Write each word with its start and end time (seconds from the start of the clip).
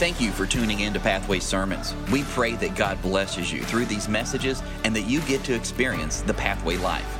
Thank 0.00 0.18
you 0.18 0.32
for 0.32 0.46
tuning 0.46 0.80
in 0.80 0.94
to 0.94 0.98
Pathway 0.98 1.40
Sermons. 1.40 1.94
We 2.10 2.22
pray 2.22 2.54
that 2.54 2.74
God 2.74 3.02
blesses 3.02 3.52
you 3.52 3.62
through 3.62 3.84
these 3.84 4.08
messages 4.08 4.62
and 4.82 4.96
that 4.96 5.02
you 5.02 5.20
get 5.20 5.44
to 5.44 5.54
experience 5.54 6.22
the 6.22 6.32
Pathway 6.32 6.78
life. 6.78 7.18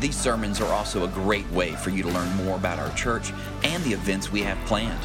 These 0.00 0.16
sermons 0.16 0.58
are 0.58 0.72
also 0.72 1.04
a 1.04 1.08
great 1.08 1.46
way 1.50 1.72
for 1.72 1.90
you 1.90 2.02
to 2.02 2.08
learn 2.08 2.34
more 2.36 2.56
about 2.56 2.78
our 2.78 2.90
church 2.96 3.34
and 3.64 3.84
the 3.84 3.92
events 3.92 4.32
we 4.32 4.40
have 4.40 4.56
planned. 4.64 4.98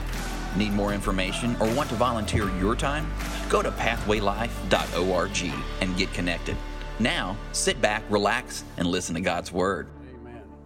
Need 0.56 0.72
more 0.72 0.94
information 0.94 1.58
or 1.60 1.70
want 1.74 1.90
to 1.90 1.96
volunteer 1.96 2.50
your 2.60 2.78
time? 2.78 3.12
Go 3.50 3.62
to 3.62 3.72
pathwaylife.org 3.72 5.54
and 5.82 5.98
get 5.98 6.14
connected. 6.14 6.56
Now, 6.98 7.36
sit 7.52 7.82
back, 7.82 8.04
relax, 8.10 8.64
and 8.78 8.88
listen 8.88 9.16
to 9.16 9.22
God's 9.22 9.52
Word. 9.52 9.88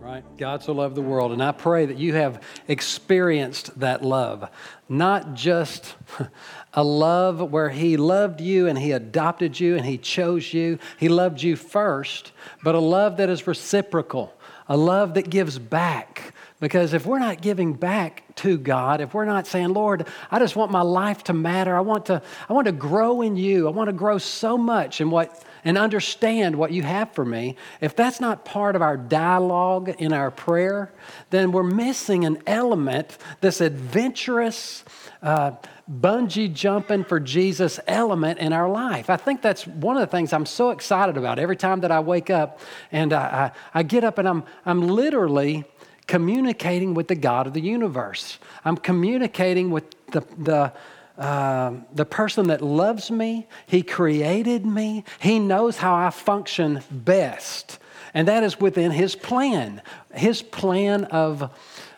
Right? 0.02 0.24
God 0.36 0.64
so 0.64 0.74
loved 0.74 0.96
the 0.96 1.02
world. 1.04 1.32
And 1.32 1.44
I 1.44 1.52
pray 1.52 1.86
that 1.86 2.00
you 2.00 2.16
have 2.16 2.42
experienced 2.68 3.80
that 3.80 4.04
love. 4.04 4.50
Not 4.90 5.36
just 5.36 5.94
a 6.74 6.84
love 6.84 7.52
where 7.52 7.70
He 7.70 7.98
loved 7.98 8.42
you 8.42 8.66
and 8.66 8.80
He 8.80 8.94
adopted 8.94 9.60
you 9.60 9.76
and 9.76 9.86
He 9.86 10.00
chose 10.00 10.56
you. 10.56 10.80
He 10.98 11.08
loved 11.08 11.44
you 11.44 11.56
first, 11.56 12.32
but 12.64 12.74
a 12.74 12.80
love 12.80 13.18
that 13.18 13.30
is 13.30 13.46
reciprocal, 13.46 14.34
a 14.68 14.76
love 14.76 15.14
that 15.14 15.30
gives 15.30 15.60
back. 15.60 16.34
Because 16.60 16.94
if 16.94 17.06
we're 17.06 17.20
not 17.20 17.40
giving 17.42 17.74
back 17.74 18.24
to 18.38 18.58
God, 18.58 19.02
if 19.02 19.14
we're 19.14 19.26
not 19.26 19.46
saying, 19.46 19.70
Lord, 19.70 20.08
I 20.32 20.40
just 20.40 20.56
want 20.56 20.72
my 20.72 20.82
life 20.82 21.24
to 21.26 21.34
matter, 21.34 21.78
I 21.78 21.82
want 21.82 22.08
to, 22.08 22.24
I 22.50 22.54
want 22.54 22.66
to 22.66 22.72
grow 22.72 23.22
in 23.22 23.36
you, 23.36 23.68
I 23.68 23.72
want 23.72 23.88
to 23.88 23.94
grow 23.94 24.18
so 24.18 24.58
much 24.58 25.00
in 25.00 25.12
what 25.12 25.44
and 25.64 25.78
understand 25.78 26.56
what 26.56 26.72
you 26.72 26.84
have 26.84 27.12
for 27.14 27.26
me, 27.26 27.56
if 27.80 27.96
that's 27.96 28.20
not 28.20 28.46
part 28.46 28.76
of 28.76 28.82
our 28.82 28.98
dialogue 28.98 29.90
in 29.90 30.14
our 30.14 30.32
prayer, 30.32 30.92
then 31.30 31.52
we're 31.52 31.64
missing 31.64 32.26
an 32.26 32.42
element, 32.48 33.18
this 33.42 33.62
adventurous, 33.62 34.84
uh, 35.22 35.52
bungee 35.90 36.52
jumping 36.54 37.04
for 37.04 37.20
Jesus 37.20 37.80
element 37.88 38.40
in 38.40 38.54
our 38.54 38.70
life. 38.70 39.10
I 39.10 39.18
think 39.18 39.42
that's 39.42 39.68
one 39.68 39.98
of 39.98 40.02
the 40.02 40.08
things 40.08 40.34
I'm 40.34 40.46
so 40.46 40.72
excited 40.72 41.18
about 41.18 41.38
every 41.38 41.56
time 41.56 41.82
that 41.82 41.92
I 41.92 42.00
wake 42.00 42.30
up 42.30 42.60
and 42.92 43.14
I, 43.14 43.52
I, 43.74 43.80
I 43.80 43.84
get 43.84 44.04
up 44.04 44.18
and 44.18 44.28
I'm, 44.28 44.44
I'm 44.66 44.82
literally 44.82 45.66
communicating 46.08 46.94
with 46.94 47.08
the 47.08 47.16
God 47.16 47.48
of 47.48 47.54
the 47.54 47.62
universe. 47.62 48.40
I'm 48.66 48.78
communicating 48.78 49.70
with 49.70 49.86
the, 50.08 50.22
the 50.38 50.74
uh, 51.22 51.74
the 51.94 52.04
person 52.04 52.48
that 52.48 52.64
loves 52.64 53.12
me, 53.12 53.48
He 53.68 53.84
created 53.84 54.66
me, 54.66 55.04
He 55.20 55.38
knows 55.38 55.78
how 55.78 55.94
I 55.94 56.10
function 56.10 56.82
best. 56.90 57.78
And 58.16 58.28
that 58.28 58.44
is 58.44 58.60
within 58.60 58.90
His 58.90 59.16
plan. 59.16 59.84
His 60.16 60.42
plan 60.42 61.06
of, 61.06 61.52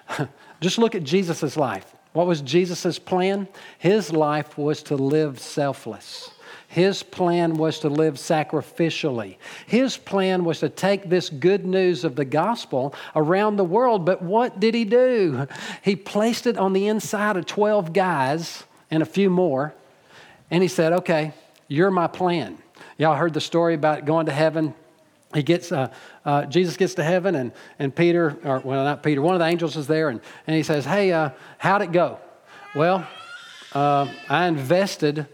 just 0.59 0.77
look 0.77 0.94
at 0.94 1.05
Jesus' 1.05 1.55
life. 1.55 1.95
What 2.11 2.27
was 2.27 2.41
Jesus' 2.41 2.99
plan? 2.99 3.47
His 3.79 4.11
life 4.11 4.57
was 4.57 4.83
to 4.83 4.97
live 4.97 5.39
selfless. 5.39 6.29
His 6.67 7.01
plan 7.01 7.53
was 7.53 7.79
to 7.79 7.89
live 7.89 8.16
sacrificially. 8.16 9.38
His 9.67 9.95
plan 9.95 10.44
was 10.44 10.59
to 10.59 10.67
take 10.67 11.07
this 11.07 11.29
good 11.29 11.66
news 11.66 12.03
of 12.03 12.17
the 12.17 12.25
gospel 12.25 12.94
around 13.16 13.55
the 13.55 13.63
world. 13.63 14.05
But 14.05 14.21
what 14.21 14.59
did 14.59 14.75
he 14.75 14.83
do? 14.83 15.47
He 15.81 15.95
placed 15.95 16.45
it 16.45 16.57
on 16.57 16.73
the 16.73 16.88
inside 16.88 17.38
of 17.38 17.45
12 17.45 17.94
guys 17.94 18.66
and 18.94 19.02
a 19.02 19.08
few 19.08 19.27
more. 19.27 19.73
And 20.52 20.61
he 20.61 20.69
said, 20.69 20.94
Okay, 20.94 21.33
you're 21.67 21.89
my 21.89 22.05
plan. 22.05 22.59
Y'all 23.00 23.16
heard 23.16 23.33
the 23.33 23.41
story 23.41 23.73
about 23.73 24.05
going 24.05 24.27
to 24.27 24.31
heaven. 24.31 24.75
He 25.33 25.41
gets, 25.41 25.72
uh, 25.72 25.91
uh, 26.25 26.45
Jesus 26.45 26.77
gets 26.77 26.94
to 26.95 27.03
heaven, 27.03 27.33
and, 27.33 27.52
and 27.80 27.95
Peter, 27.95 28.38
or 28.44 28.59
well, 28.59 28.83
not 28.83 29.02
Peter, 29.02 29.19
one 29.19 29.33
of 29.33 29.39
the 29.39 29.47
angels 29.47 29.75
is 29.75 29.88
there, 29.88 30.09
and, 30.09 30.22
and 30.45 30.55
he 30.55 30.61
says, 30.61 30.85
Hey, 30.85 31.11
uh, 31.11 31.31
how'd 31.58 31.81
it 31.81 31.91
go? 31.91 32.19
Well, 32.75 33.08
uh, 33.73 34.08
I 34.30 34.45
invested 34.45 35.25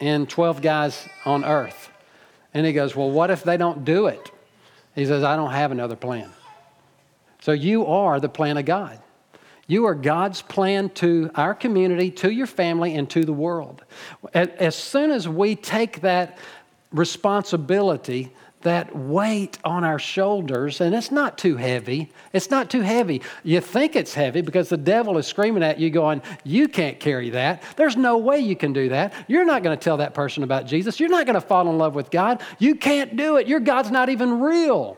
in 0.00 0.26
12 0.26 0.62
guys 0.62 1.06
on 1.26 1.44
earth. 1.44 1.90
And 2.54 2.64
he 2.64 2.72
goes, 2.72 2.96
Well, 2.96 3.10
what 3.10 3.30
if 3.30 3.44
they 3.44 3.58
don't 3.58 3.84
do 3.84 4.06
it? 4.06 4.30
He 4.94 5.04
says, 5.04 5.22
I 5.22 5.36
don't 5.36 5.52
have 5.52 5.70
another 5.70 5.96
plan. 5.96 6.30
So 7.42 7.52
you 7.52 7.84
are 7.86 8.20
the 8.20 8.30
plan 8.30 8.56
of 8.56 8.64
God. 8.64 8.98
You 9.66 9.86
are 9.86 9.94
God's 9.94 10.42
plan 10.42 10.90
to 10.90 11.30
our 11.34 11.54
community, 11.54 12.10
to 12.12 12.30
your 12.30 12.46
family, 12.46 12.94
and 12.94 13.08
to 13.10 13.24
the 13.24 13.32
world. 13.32 13.84
As 14.34 14.74
soon 14.74 15.10
as 15.10 15.28
we 15.28 15.54
take 15.54 16.00
that 16.00 16.38
responsibility, 16.92 18.32
that 18.62 18.94
weight 18.94 19.58
on 19.64 19.84
our 19.84 19.98
shoulders, 19.98 20.80
and 20.80 20.94
it's 20.94 21.10
not 21.10 21.36
too 21.38 21.56
heavy. 21.56 22.10
It's 22.32 22.50
not 22.50 22.70
too 22.70 22.80
heavy. 22.80 23.22
You 23.42 23.60
think 23.60 23.96
it's 23.96 24.14
heavy 24.14 24.40
because 24.40 24.68
the 24.68 24.76
devil 24.76 25.18
is 25.18 25.26
screaming 25.26 25.62
at 25.62 25.78
you, 25.78 25.90
going, 25.90 26.22
You 26.44 26.68
can't 26.68 26.98
carry 26.98 27.30
that. 27.30 27.62
There's 27.76 27.96
no 27.96 28.18
way 28.18 28.38
you 28.38 28.56
can 28.56 28.72
do 28.72 28.88
that. 28.90 29.12
You're 29.28 29.44
not 29.44 29.62
going 29.62 29.76
to 29.76 29.82
tell 29.82 29.98
that 29.98 30.14
person 30.14 30.42
about 30.42 30.66
Jesus. 30.66 31.00
You're 31.00 31.08
not 31.08 31.26
going 31.26 31.34
to 31.34 31.40
fall 31.40 31.68
in 31.68 31.78
love 31.78 31.94
with 31.94 32.10
God. 32.10 32.42
You 32.58 32.74
can't 32.74 33.16
do 33.16 33.36
it. 33.36 33.46
Your 33.46 33.60
God's 33.60 33.90
not 33.90 34.08
even 34.08 34.40
real. 34.40 34.96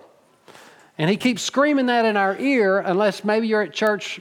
And 0.98 1.10
he 1.10 1.16
keeps 1.16 1.42
screaming 1.42 1.86
that 1.86 2.04
in 2.04 2.16
our 2.16 2.36
ear, 2.38 2.78
unless 2.78 3.25
maybe 3.25 3.48
you're 3.48 3.62
at 3.62 3.72
church 3.72 4.20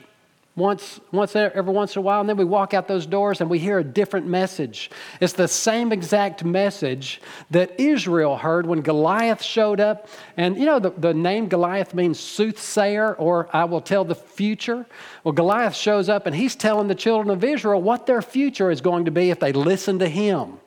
once, 0.55 0.99
once 1.11 1.35
every 1.35 1.73
once 1.73 1.95
in 1.95 1.99
a 1.99 2.01
while, 2.03 2.19
and 2.19 2.29
then 2.29 2.37
we 2.37 2.45
walk 2.45 2.75
out 2.75 2.87
those 2.87 3.07
doors 3.07 3.41
and 3.41 3.49
we 3.49 3.57
hear 3.57 3.79
a 3.79 3.83
different 3.83 4.27
message. 4.27 4.91
It's 5.19 5.33
the 5.33 5.47
same 5.47 5.91
exact 5.91 6.43
message 6.43 7.21
that 7.49 7.79
Israel 7.79 8.37
heard 8.37 8.67
when 8.67 8.81
Goliath 8.81 9.41
showed 9.41 9.79
up. 9.79 10.07
And 10.37 10.57
you 10.57 10.65
know, 10.65 10.77
the, 10.77 10.91
the 10.91 11.13
name 11.13 11.47
Goliath 11.47 11.95
means 11.95 12.19
soothsayer, 12.19 13.15
or 13.15 13.49
I 13.51 13.65
will 13.65 13.81
tell 13.81 14.05
the 14.05 14.15
future. 14.15 14.85
Well, 15.23 15.33
Goliath 15.33 15.75
shows 15.75 16.07
up 16.07 16.27
and 16.27 16.35
he's 16.35 16.55
telling 16.55 16.87
the 16.87 16.95
children 16.95 17.35
of 17.35 17.43
Israel 17.43 17.81
what 17.81 18.05
their 18.05 18.21
future 18.21 18.69
is 18.69 18.81
going 18.81 19.05
to 19.05 19.11
be 19.11 19.31
if 19.31 19.39
they 19.39 19.53
listen 19.53 19.99
to 19.99 20.07
him. 20.07 20.59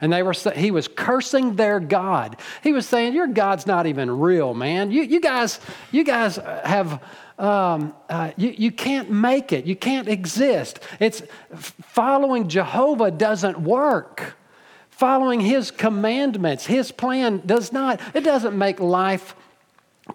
And 0.00 0.12
they 0.12 0.22
were, 0.22 0.32
he 0.32 0.70
was 0.70 0.88
cursing 0.88 1.56
their 1.56 1.80
God. 1.80 2.36
He 2.62 2.72
was 2.72 2.88
saying, 2.88 3.14
Your 3.14 3.26
God's 3.26 3.66
not 3.66 3.86
even 3.86 4.10
real, 4.10 4.54
man. 4.54 4.90
You, 4.90 5.02
you, 5.02 5.20
guys, 5.20 5.60
you 5.90 6.04
guys 6.04 6.36
have 6.36 7.02
um, 7.38 7.94
uh, 8.10 8.32
you, 8.36 8.54
you 8.56 8.70
can't 8.70 9.10
make 9.10 9.50
it. 9.50 9.64
You 9.64 9.74
can't 9.74 10.08
exist. 10.08 10.78
It's 11.00 11.22
following 11.56 12.48
Jehovah 12.48 13.10
doesn't 13.10 13.58
work. 13.58 14.36
Following 14.90 15.40
his 15.40 15.70
commandments, 15.70 16.66
his 16.66 16.92
plan 16.92 17.42
does 17.46 17.72
not, 17.72 17.98
it 18.14 18.20
doesn't 18.20 18.56
make 18.58 18.78
life 18.78 19.34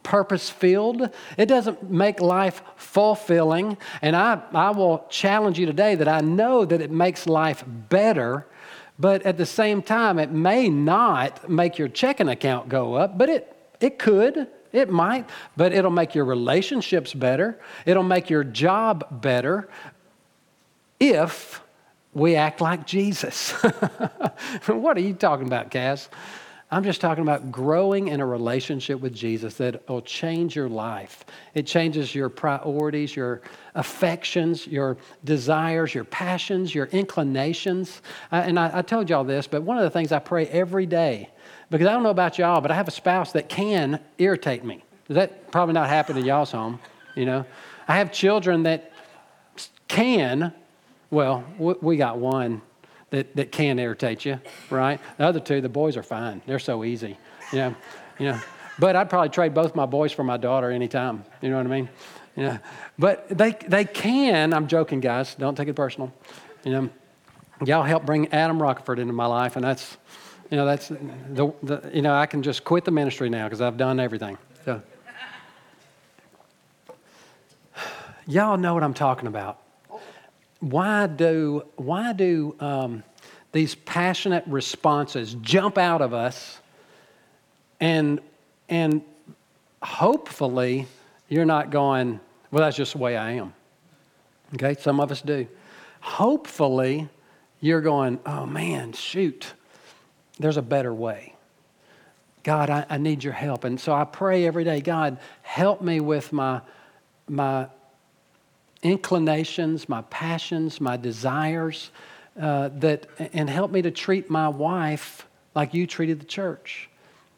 purpose 0.03 0.51
filled. 0.51 1.09
It 1.37 1.47
doesn't 1.47 1.89
make 1.89 2.21
life 2.21 2.61
fulfilling. 2.75 3.77
And 4.03 4.15
I, 4.15 4.41
I 4.53 4.69
will 4.71 5.07
challenge 5.09 5.57
you 5.57 5.65
today 5.65 5.95
that 5.95 6.07
I 6.07 6.21
know 6.21 6.65
that 6.65 6.81
it 6.81 6.91
makes 6.91 7.25
life 7.25 7.63
better, 7.67 8.45
but 8.97 9.23
at 9.23 9.37
the 9.37 9.45
same 9.45 9.81
time, 9.81 10.19
it 10.19 10.31
may 10.31 10.69
not 10.69 11.49
make 11.49 11.77
your 11.77 11.87
checking 11.87 12.29
account 12.29 12.69
go 12.69 12.93
up, 12.93 13.17
but 13.17 13.29
it, 13.29 13.55
it 13.79 13.99
could. 13.99 14.47
It 14.71 14.89
might, 14.89 15.29
but 15.55 15.71
it'll 15.71 15.91
make 15.91 16.15
your 16.15 16.25
relationships 16.25 17.13
better. 17.13 17.59
It'll 17.85 18.03
make 18.03 18.29
your 18.29 18.43
job 18.43 19.21
better 19.21 19.69
if 20.99 21.61
we 22.13 22.35
act 22.35 22.61
like 22.61 22.85
Jesus. 22.85 23.51
what 24.67 24.97
are 24.97 25.01
you 25.01 25.13
talking 25.13 25.47
about, 25.47 25.71
Cass? 25.71 26.09
I'm 26.71 26.83
just 26.83 26.99
talking 26.99 27.21
about 27.21 27.51
growing 27.51 28.07
in 28.07 28.19
a 28.19 28.25
relationship 28.25 28.99
with 28.99 29.13
Jesus 29.13 29.55
that 29.55 29.87
will 29.87 30.01
change 30.01 30.55
your 30.55 30.67
life. 30.67 31.23
It 31.53 31.67
changes 31.67 32.15
your 32.15 32.27
priorities, 32.27 33.15
your 33.15 33.41
affections, 33.75 34.65
your 34.65 34.97
desires, 35.23 35.93
your 35.93 36.05
passions, 36.05 36.73
your 36.73 36.87
inclinations. 36.87 38.01
Uh, 38.31 38.43
and 38.45 38.59
I, 38.59 38.79
I 38.79 38.81
told 38.81 39.09
y'all 39.09 39.23
this, 39.23 39.45
but 39.45 39.61
one 39.61 39.77
of 39.77 39.83
the 39.83 39.91
things 39.91 40.11
I 40.11 40.19
pray 40.19 40.47
every 40.47 40.87
day 40.87 41.29
because 41.69 41.87
I 41.87 41.93
don't 41.93 42.03
know 42.03 42.09
about 42.09 42.37
y'all, 42.37 42.61
but 42.61 42.71
I 42.71 42.75
have 42.75 42.87
a 42.87 42.91
spouse 42.91 43.31
that 43.33 43.49
can 43.49 43.99
irritate 44.17 44.63
me. 44.63 44.83
That 45.09 45.51
probably 45.51 45.73
not 45.73 45.89
happen 45.89 46.17
in 46.17 46.25
y'all's 46.25 46.51
home? 46.51 46.79
You 47.15 47.25
know, 47.25 47.45
I 47.87 47.97
have 47.97 48.11
children 48.11 48.63
that 48.63 48.91
can, 49.87 50.53
well, 51.09 51.43
we 51.57 51.97
got 51.97 52.17
one 52.17 52.61
that, 53.11 53.35
that 53.35 53.51
can 53.51 53.79
irritate 53.79 54.25
you, 54.25 54.39
right? 54.69 54.99
The 55.17 55.25
other 55.25 55.39
two, 55.39 55.61
the 55.61 55.69
boys 55.69 55.97
are 55.97 56.03
fine. 56.03 56.41
They're 56.45 56.59
so 56.59 56.83
easy, 56.83 57.17
you 57.51 57.59
know, 57.59 57.75
you 58.19 58.25
know. 58.27 58.39
But 58.77 58.95
I'd 58.95 59.09
probably 59.09 59.29
trade 59.29 59.53
both 59.53 59.75
my 59.75 59.85
boys 59.85 60.11
for 60.11 60.23
my 60.23 60.37
daughter 60.37 60.69
anytime. 60.69 61.23
You 61.41 61.49
know 61.49 61.57
what 61.57 61.65
I 61.65 61.69
mean? 61.69 61.89
Yeah. 62.35 62.57
But 62.99 63.29
they, 63.29 63.51
they 63.51 63.85
can, 63.85 64.53
I'm 64.53 64.67
joking, 64.67 64.99
guys. 64.99 65.35
Don't 65.35 65.55
take 65.55 65.69
it 65.69 65.75
personal. 65.75 66.13
You 66.65 66.71
know, 66.71 66.89
y'all 67.63 67.83
helped 67.83 68.05
bring 68.05 68.31
Adam 68.33 68.61
Rockford 68.61 68.99
into 68.99 69.13
my 69.13 69.27
life, 69.27 69.55
and 69.55 69.63
that's, 69.63 69.97
you 70.51 70.57
know, 70.57 70.65
that's 70.65 70.89
the, 70.89 71.53
the 71.63 71.89
you 71.93 72.01
know, 72.01 72.13
I 72.13 72.25
can 72.25 72.43
just 72.43 72.63
quit 72.65 72.83
the 72.83 72.91
ministry 72.91 73.29
now 73.29 73.45
because 73.45 73.61
I've 73.61 73.77
done 73.77 73.99
everything. 73.99 74.37
So, 74.65 74.81
y'all 78.27 78.57
know 78.57 78.73
what 78.73 78.83
I'm 78.83 78.93
talking 78.93 79.27
about. 79.27 79.61
Why 80.65 81.05
do 81.05 81.63
why 81.75 82.13
do 82.13 82.55
um, 82.59 83.03
these 83.51 83.75
passionate 83.75 84.43
responses 84.47 85.35
jump 85.35 85.77
out 85.77 86.01
of 86.01 86.11
us, 86.11 86.57
and 87.79 88.19
and 88.67 89.03
hopefully 89.83 90.87
you're 91.29 91.45
not 91.45 91.69
going, 91.69 92.19
well, 92.49 92.63
that's 92.63 92.77
just 92.77 92.93
the 92.93 92.97
way 92.97 93.15
I 93.15 93.33
am. 93.33 93.53
Okay, 94.55 94.73
some 94.81 94.99
of 94.99 95.11
us 95.11 95.21
do. 95.21 95.47
Hopefully 95.99 97.09
you're 97.59 97.81
going, 97.81 98.19
oh 98.25 98.47
man, 98.47 98.93
shoot, 98.93 99.53
there's 100.39 100.57
a 100.57 100.63
better 100.63 100.91
way. 100.91 101.35
God, 102.41 102.71
I, 102.71 102.87
I 102.89 102.97
need 102.97 103.23
your 103.23 103.33
help. 103.33 103.65
And 103.65 103.79
so 103.79 103.93
I 103.93 104.03
pray 104.03 104.47
every 104.47 104.63
day, 104.63 104.81
God, 104.81 105.19
help 105.43 105.83
me 105.83 105.99
with 105.99 106.33
my, 106.33 106.61
my 107.27 107.67
inclinations, 108.85 109.89
my 109.89 110.03
passions, 110.03 110.79
my 110.79 110.95
desires, 110.95 111.89
uh, 112.39 112.69
that, 112.75 113.07
and 113.33 113.49
help 113.49 113.71
me 113.71 113.81
to 113.81 113.89
treat 113.89 114.29
my 114.29 114.47
wife 114.47 115.27
like 115.55 115.73
you 115.73 115.87
treated 115.87 116.19
the 116.19 116.25
church. 116.25 116.87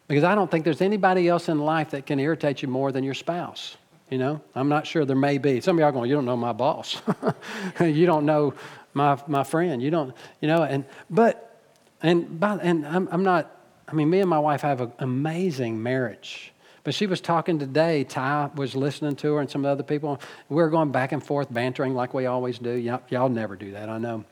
Because 0.07 0.25
I 0.25 0.35
don't 0.35 0.51
think 0.51 0.65
there's 0.65 0.81
anybody 0.81 1.27
else 1.29 1.47
in 1.47 1.59
life 1.59 1.91
that 1.91 2.05
can 2.05 2.19
irritate 2.19 2.61
you 2.61 2.67
more 2.67 2.91
than 2.91 3.03
your 3.03 3.13
spouse. 3.13 3.77
You 4.09 4.17
know, 4.17 4.41
I'm 4.55 4.69
not 4.69 4.85
sure 4.87 5.05
there 5.05 5.15
may 5.15 5.37
be. 5.37 5.61
Some 5.61 5.77
of 5.77 5.81
y'all 5.81 5.91
going, 5.91 6.09
you 6.09 6.15
don't 6.15 6.25
know 6.25 6.37
my 6.37 6.53
boss. 6.53 7.01
you 7.79 8.05
don't 8.05 8.25
know 8.25 8.53
my, 8.93 9.17
my 9.27 9.43
friend. 9.43 9.81
You 9.81 9.91
don't, 9.91 10.13
you 10.41 10.47
know, 10.49 10.63
and, 10.63 10.83
but, 11.09 11.61
and, 12.01 12.39
by, 12.39 12.57
and 12.61 12.85
I'm, 12.85 13.07
I'm 13.11 13.23
not, 13.23 13.51
I 13.87 13.93
mean, 13.93 14.09
me 14.09 14.19
and 14.19 14.29
my 14.29 14.39
wife 14.39 14.61
have 14.61 14.81
an 14.81 14.91
amazing 14.99 15.81
marriage. 15.81 16.51
But 16.87 16.95
she 16.95 17.05
was 17.05 17.19
talking 17.19 17.59
today. 17.59 18.05
Ty 18.05 18.49
was 18.55 18.73
listening 18.73 19.17
to 19.17 19.33
her 19.33 19.41
and 19.41 19.49
some 19.49 19.65
other 19.65 19.83
people. 19.83 20.21
We 20.47 20.55
were 20.55 20.69
going 20.69 20.93
back 20.93 21.11
and 21.11 21.21
forth, 21.21 21.53
bantering 21.53 21.93
like 21.93 22.13
we 22.13 22.27
always 22.27 22.59
do. 22.59 22.71
Y'all, 22.71 23.01
y'all 23.09 23.27
never 23.27 23.57
do 23.57 23.73
that, 23.73 23.89
I 23.89 23.97
know. 23.97 24.23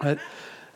But 0.00 0.18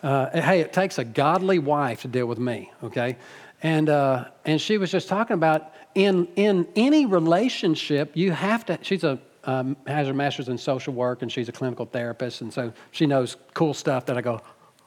uh, 0.05 0.31
hey, 0.41 0.61
it 0.61 0.73
takes 0.73 0.99
a 0.99 1.05
godly 1.05 1.59
wife 1.59 2.03
to 2.03 2.07
deal 2.07 2.27
with 2.27 2.39
me, 2.39 2.71
okay? 2.85 3.17
And, 3.61 3.89
uh, 3.89 4.27
and 4.45 4.61
she 4.61 4.79
was 4.79 4.93
just 4.93 5.09
talking 5.09 5.35
about 5.35 5.75
in, 5.97 6.29
in 6.37 6.69
any 6.77 7.07
relationship, 7.07 8.13
you 8.15 8.31
have 8.31 8.65
to, 8.67 8.79
she's 8.83 9.03
a, 9.03 9.19
um, 9.43 9.77
has 9.89 10.07
her 10.07 10.15
master's 10.15 10.49
in 10.49 10.59
social 10.59 10.95
work 10.95 11.23
and 11.23 11.33
she's 11.33 11.49
a 11.49 11.53
clinical 11.53 11.87
therapist. 11.87 12.41
And 12.41 12.55
so 12.55 12.73
she 12.93 13.07
knows 13.07 13.37
cool 13.55 13.75
stuff 13.75 14.07
that 14.07 14.17
I 14.17 14.21
go, 14.21 14.43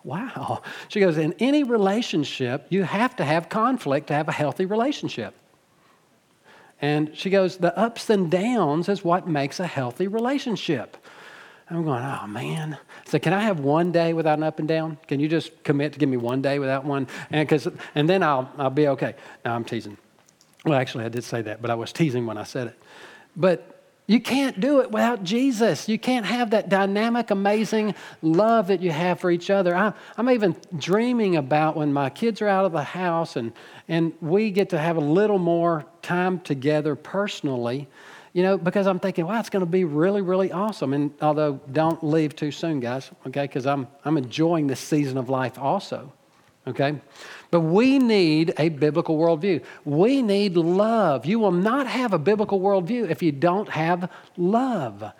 wow. 0.06 0.62
She 0.88 1.02
goes, 1.02 1.18
in 1.18 1.34
any 1.40 1.64
relationship, 1.64 2.68
you 2.70 2.84
have 2.84 3.14
to 3.18 3.26
have 3.26 3.50
conflict 3.50 4.08
to 4.08 4.14
have 4.14 4.30
a 4.30 4.32
healthy 4.32 4.64
relationship. 4.66 5.36
And 6.84 7.16
she 7.16 7.30
goes, 7.30 7.56
the 7.56 7.76
ups 7.80 8.10
and 8.10 8.30
downs 8.30 8.90
is 8.90 9.06
what 9.06 9.26
makes 9.26 9.62
a 9.62 9.66
healthy 9.66 10.10
relationship. 10.10 10.98
I'm 11.70 11.86
going, 11.86 12.04
oh 12.04 12.28
man. 12.28 12.78
So 13.06 13.20
can 13.20 13.32
I 13.32 13.40
have 13.44 13.62
one 13.62 13.94
day 13.94 14.12
without 14.12 14.38
an 14.38 14.44
up 14.44 14.60
and 14.60 14.68
down? 14.68 14.98
Can 15.08 15.22
you 15.22 15.30
just 15.30 15.64
commit 15.64 15.94
to 15.94 16.00
give 16.00 16.10
me 16.10 16.18
one 16.18 16.42
day 16.42 16.60
without 16.60 16.84
one? 16.84 17.08
And, 17.32 17.48
cause, 17.48 17.70
and 17.96 18.10
then 18.10 18.22
I'll, 18.22 18.52
I'll 18.58 18.70
be 18.70 18.90
okay. 18.90 19.16
Now 19.46 19.56
I'm 19.56 19.64
teasing. 19.64 19.98
Well, 20.66 20.78
actually, 20.78 21.06
I 21.06 21.08
did 21.08 21.24
say 21.24 21.42
that, 21.44 21.62
but 21.62 21.72
I 21.72 21.76
was 21.76 21.94
teasing 21.94 22.26
when 22.26 22.38
I 22.38 22.44
said 22.44 22.68
it. 22.68 22.80
But 23.34 23.73
you 24.06 24.20
can't 24.20 24.60
do 24.60 24.82
it 24.82 24.92
without 24.92 25.24
Jesus. 25.24 25.88
You 25.88 25.98
can't 25.98 26.26
have 26.26 26.50
that 26.52 26.68
dynamic, 26.70 27.32
amazing 27.32 27.96
love 28.22 28.68
that 28.68 28.82
you 28.82 28.92
have 28.92 29.20
for 29.20 29.32
each 29.32 29.50
other. 29.50 29.76
I, 29.76 29.94
am 30.18 30.30
even 30.30 30.56
dreaming 30.78 31.38
about 31.38 31.78
when 31.78 31.94
my 31.94 32.10
kids 32.10 32.42
are 32.42 32.48
out 32.48 32.66
of 32.66 32.74
the 32.74 32.84
house 32.84 33.36
and, 33.36 33.54
and 33.88 34.14
we 34.20 34.52
get 34.52 34.70
to 34.72 34.78
have 34.78 34.98
a 34.98 35.02
little 35.02 35.40
more 35.40 35.86
time 36.02 36.40
together 36.42 36.96
personally 36.96 37.88
you 38.34 38.42
know, 38.42 38.58
because 38.58 38.88
I'm 38.88 39.00
thinking, 39.00 39.28
wow, 39.28 39.40
it's 39.40 39.50
going 39.50 39.64
to 39.64 39.72
be 39.72 39.84
really, 39.84 40.22
really 40.22 40.52
awesome. 40.52 40.94
And 40.94 41.14
although 41.22 41.62
don't 41.72 42.04
leave 42.04 42.36
too 42.36 42.50
soon, 42.52 42.80
guys, 42.80 43.12
okay, 43.28 43.44
because 43.44 43.68
I'm, 43.68 43.88
I'm 44.04 44.18
enjoying 44.18 44.66
this 44.66 44.80
season 44.80 45.20
of 45.20 45.30
life 45.30 45.60
also, 45.60 46.12
okay? 46.68 47.00
But 47.52 47.62
we 47.62 48.00
need 48.00 48.54
a 48.58 48.70
biblical 48.70 49.18
worldview. 49.18 49.64
We 49.86 50.22
need 50.22 50.56
love. 50.56 51.26
You 51.26 51.40
will 51.40 51.52
not 51.52 51.88
have 51.88 52.14
a 52.14 52.20
biblical 52.20 52.60
worldview 52.60 53.10
if 53.10 53.22
you 53.22 53.32
don't 53.32 53.70
have 53.70 54.10
love. 54.38 55.14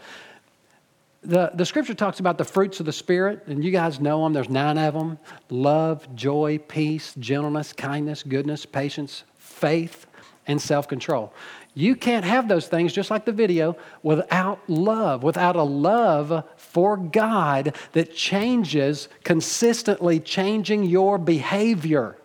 The, 1.26 1.52
the 1.54 1.66
scripture 1.66 1.94
talks 1.94 2.20
about 2.20 2.38
the 2.38 2.44
fruits 2.44 2.82
of 2.82 2.86
the 2.86 2.92
Spirit, 2.92 3.44
and 3.48 3.64
you 3.64 3.72
guys 3.72 4.00
know 4.00 4.24
them. 4.24 4.34
There's 4.34 4.50
nine 4.50 4.78
of 4.78 4.94
them 4.94 5.20
love, 5.50 6.14
joy, 6.16 6.58
peace, 6.58 7.14
gentleness, 7.18 7.72
kindness, 7.72 8.24
goodness, 8.24 8.66
patience, 8.66 9.24
faith, 9.38 10.06
and 10.48 10.62
self 10.62 10.88
control. 10.88 11.34
You 11.76 11.96
can't 11.96 12.24
have 12.24 12.48
those 12.48 12.68
things, 12.68 12.94
just 12.94 13.10
like 13.10 13.26
the 13.26 13.32
video, 13.32 13.76
without 14.04 14.60
love, 14.70 15.24
without 15.24 15.56
a 15.56 15.64
love 15.64 16.44
for 16.56 16.98
God 16.98 17.76
that 17.94 18.16
changes, 18.16 19.08
consistently 19.24 20.20
changing 20.20 20.84
your 20.84 21.18
behavior, 21.18 22.18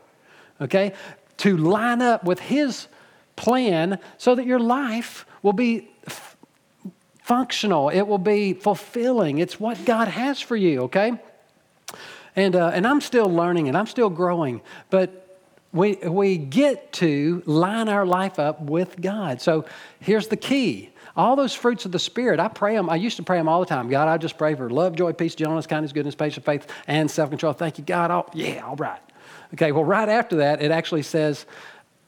okay? 0.60 0.92
To 1.38 1.56
line 1.56 2.02
up 2.02 2.24
with 2.24 2.40
His 2.40 2.88
plan 3.36 3.98
so 4.18 4.34
that 4.34 4.44
your 4.44 4.58
life 4.58 5.24
will 5.42 5.54
be 5.54 5.88
f- 6.06 6.36
functional, 7.22 7.88
it 7.88 8.02
will 8.02 8.18
be 8.18 8.52
fulfilling. 8.52 9.38
It's 9.38 9.58
what 9.58 9.82
God 9.86 10.08
has 10.08 10.40
for 10.40 10.56
you, 10.56 10.82
okay? 10.82 11.18
And, 12.36 12.54
uh, 12.54 12.70
and 12.74 12.86
I'm 12.86 13.00
still 13.00 13.26
learning 13.26 13.68
and 13.68 13.78
I'm 13.78 13.86
still 13.86 14.10
growing, 14.10 14.60
but 14.90 15.27
we, 15.72 15.96
we 15.96 16.38
get 16.38 16.92
to 16.94 17.42
line 17.46 17.88
our 17.88 18.06
life 18.06 18.38
up 18.38 18.60
with 18.60 19.00
God. 19.00 19.40
So 19.40 19.66
here's 20.00 20.28
the 20.28 20.36
key. 20.36 20.90
All 21.16 21.36
those 21.36 21.52
fruits 21.52 21.84
of 21.84 21.92
the 21.92 21.98
Spirit, 21.98 22.40
I 22.40 22.48
pray 22.48 22.76
them. 22.76 22.88
I 22.88 22.96
used 22.96 23.16
to 23.16 23.22
pray 23.22 23.38
them 23.38 23.48
all 23.48 23.60
the 23.60 23.66
time. 23.66 23.88
God, 23.88 24.08
I 24.08 24.18
just 24.18 24.38
pray 24.38 24.54
for 24.54 24.70
love, 24.70 24.94
joy, 24.94 25.12
peace, 25.12 25.34
gentleness, 25.34 25.66
kindness, 25.66 25.92
goodness, 25.92 26.14
patience, 26.14 26.46
faith, 26.46 26.66
and 26.86 27.10
self 27.10 27.28
control. 27.30 27.52
Thank 27.52 27.78
you, 27.78 27.84
God. 27.84 28.10
Oh, 28.10 28.26
yeah, 28.32 28.64
all 28.64 28.76
right. 28.76 29.00
Okay, 29.54 29.72
well, 29.72 29.84
right 29.84 30.08
after 30.08 30.36
that, 30.36 30.62
it 30.62 30.70
actually 30.70 31.02
says 31.02 31.44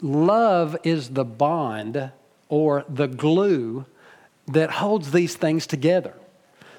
love 0.00 0.76
is 0.84 1.10
the 1.10 1.24
bond 1.24 2.12
or 2.48 2.84
the 2.88 3.08
glue 3.08 3.84
that 4.48 4.70
holds 4.70 5.10
these 5.10 5.36
things 5.36 5.66
together. 5.66 6.14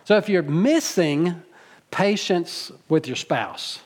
So 0.04 0.18
if 0.18 0.30
you're 0.30 0.44
missing 0.44 1.42
patience 1.90 2.72
with 2.90 3.08
your 3.08 3.16
spouse, 3.16 3.80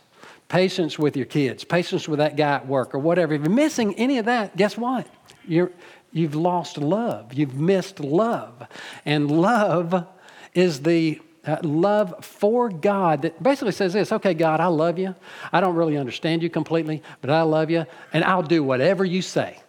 patience 0.48 1.00
with 1.00 1.18
your 1.18 1.26
kids, 1.26 1.64
patience 1.64 2.08
with 2.08 2.20
that 2.20 2.36
guy 2.36 2.56
at 2.56 2.68
work, 2.68 2.94
or 2.94 3.00
whatever. 3.00 3.34
If 3.34 3.42
you're 3.42 3.50
missing 3.50 3.96
any 3.96 4.18
of 4.18 4.26
that, 4.26 4.56
guess 4.56 4.78
what? 4.78 5.08
You're, 5.48 5.72
you've 6.12 6.36
lost 6.36 6.78
love. 6.78 7.34
You've 7.34 7.56
missed 7.56 8.00
love. 8.00 8.68
And 9.06 9.30
love 9.30 10.08
is 10.54 10.82
the 10.82 11.20
uh, 11.46 11.58
love 11.62 12.26
for 12.26 12.70
God 12.70 13.22
that 13.22 13.42
basically 13.42 13.72
says 13.72 13.94
this 13.94 14.12
okay, 14.12 14.34
God, 14.34 14.60
I 14.60 14.68
love 14.68 14.98
you. 14.98 15.16
I 15.52 15.62
don't 15.62 15.76
really 15.76 15.98
understand 15.98 16.42
you 16.42 16.50
completely, 16.50 17.04
but 17.22 17.30
I 17.30 17.44
love 17.44 17.70
you, 17.70 17.86
and 18.14 18.24
I'll 18.24 18.44
do 18.44 18.64
whatever 18.64 19.06
you 19.06 19.22
say. 19.22 19.60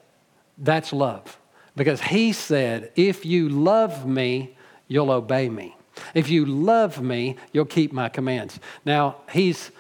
That's 0.58 0.93
love. 0.93 1.38
Because 1.75 2.00
He 2.00 2.32
said, 2.32 2.93
if 2.96 3.26
you 3.26 3.49
love 3.49 4.06
me, 4.06 4.56
you'll 4.88 5.11
obey 5.11 5.49
me. 5.50 5.76
If 6.14 6.31
you 6.31 6.46
love 6.46 7.02
me, 7.02 7.37
you'll 7.52 7.67
keep 7.67 7.93
my 7.93 8.08
commands. 8.08 8.58
Now, 8.84 9.17
He's 9.31 9.70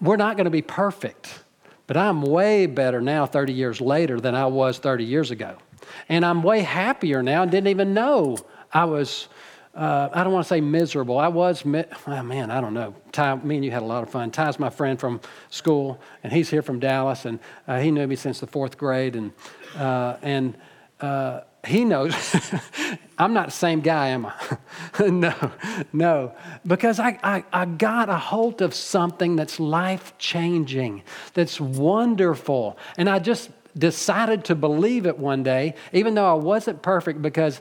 we're 0.00 0.16
not 0.16 0.36
going 0.36 0.44
to 0.44 0.50
be 0.50 0.62
perfect, 0.62 1.42
but 1.86 1.96
I'm 1.96 2.22
way 2.22 2.66
better 2.66 3.00
now 3.00 3.26
30 3.26 3.52
years 3.52 3.80
later 3.80 4.20
than 4.20 4.34
I 4.34 4.46
was 4.46 4.78
30 4.78 5.04
years 5.04 5.30
ago. 5.30 5.56
And 6.08 6.24
I'm 6.24 6.42
way 6.42 6.60
happier 6.60 7.22
now 7.22 7.42
and 7.42 7.50
didn't 7.50 7.68
even 7.68 7.94
know 7.94 8.36
I 8.72 8.84
was, 8.84 9.28
uh, 9.74 10.08
I 10.12 10.24
don't 10.24 10.32
want 10.32 10.44
to 10.44 10.48
say 10.48 10.60
miserable. 10.60 11.18
I 11.18 11.28
was, 11.28 11.64
mi- 11.64 11.84
oh 12.06 12.22
man, 12.22 12.50
I 12.50 12.60
don't 12.60 12.74
know. 12.74 12.94
Ty, 13.12 13.36
me 13.36 13.56
and 13.56 13.64
you 13.64 13.70
had 13.70 13.82
a 13.82 13.86
lot 13.86 14.02
of 14.02 14.10
fun. 14.10 14.30
Ty's 14.30 14.58
my 14.58 14.70
friend 14.70 14.98
from 15.00 15.20
school, 15.50 16.00
and 16.22 16.32
he's 16.32 16.50
here 16.50 16.62
from 16.62 16.78
Dallas, 16.78 17.24
and 17.24 17.38
uh, 17.66 17.78
he 17.78 17.90
knew 17.90 18.06
me 18.06 18.16
since 18.16 18.40
the 18.40 18.46
fourth 18.46 18.76
grade. 18.76 19.16
And, 19.16 19.32
uh, 19.76 20.16
and 20.22 20.56
uh, 21.00 21.40
he 21.68 21.84
knows 21.84 22.14
I'm 23.18 23.34
not 23.34 23.46
the 23.46 23.52
same 23.52 23.80
guy, 23.80 24.08
am 24.08 24.26
I? 24.26 24.58
no, 25.08 25.34
no. 25.92 26.32
Because 26.64 27.00
I, 27.00 27.18
I, 27.22 27.44
I 27.52 27.64
got 27.66 28.08
a 28.08 28.16
hold 28.16 28.62
of 28.62 28.72
something 28.74 29.34
that's 29.34 29.58
life 29.58 30.16
changing, 30.18 31.02
that's 31.34 31.60
wonderful. 31.60 32.78
And 32.96 33.08
I 33.08 33.18
just 33.18 33.50
decided 33.76 34.44
to 34.44 34.54
believe 34.54 35.04
it 35.04 35.18
one 35.18 35.42
day, 35.42 35.74
even 35.92 36.14
though 36.14 36.30
I 36.30 36.34
wasn't 36.34 36.80
perfect, 36.80 37.20
because 37.20 37.60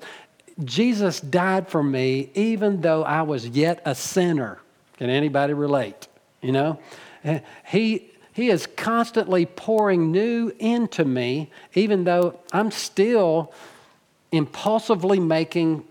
Jesus 0.64 1.20
died 1.20 1.70
for 1.70 1.84
me, 1.84 2.30
even 2.36 2.82
though 2.82 3.04
I 3.04 3.24
was 3.24 3.48
yet 3.48 3.82
a 3.84 3.96
sinner. 3.96 4.60
Can 4.98 5.10
anybody 5.10 5.54
relate? 5.54 6.08
You 6.42 6.52
know? 6.52 6.80
Eh, 7.24 7.40
he, 7.66 8.12
he 8.34 8.50
is 8.50 8.68
constantly 8.68 9.48
pouring 9.48 10.12
new 10.12 10.52
into 10.60 11.04
me, 11.04 11.52
even 11.74 12.04
though 12.04 12.40
I'm 12.52 12.70
still 12.72 13.54
impulsively 14.32 15.20
making 15.20 15.86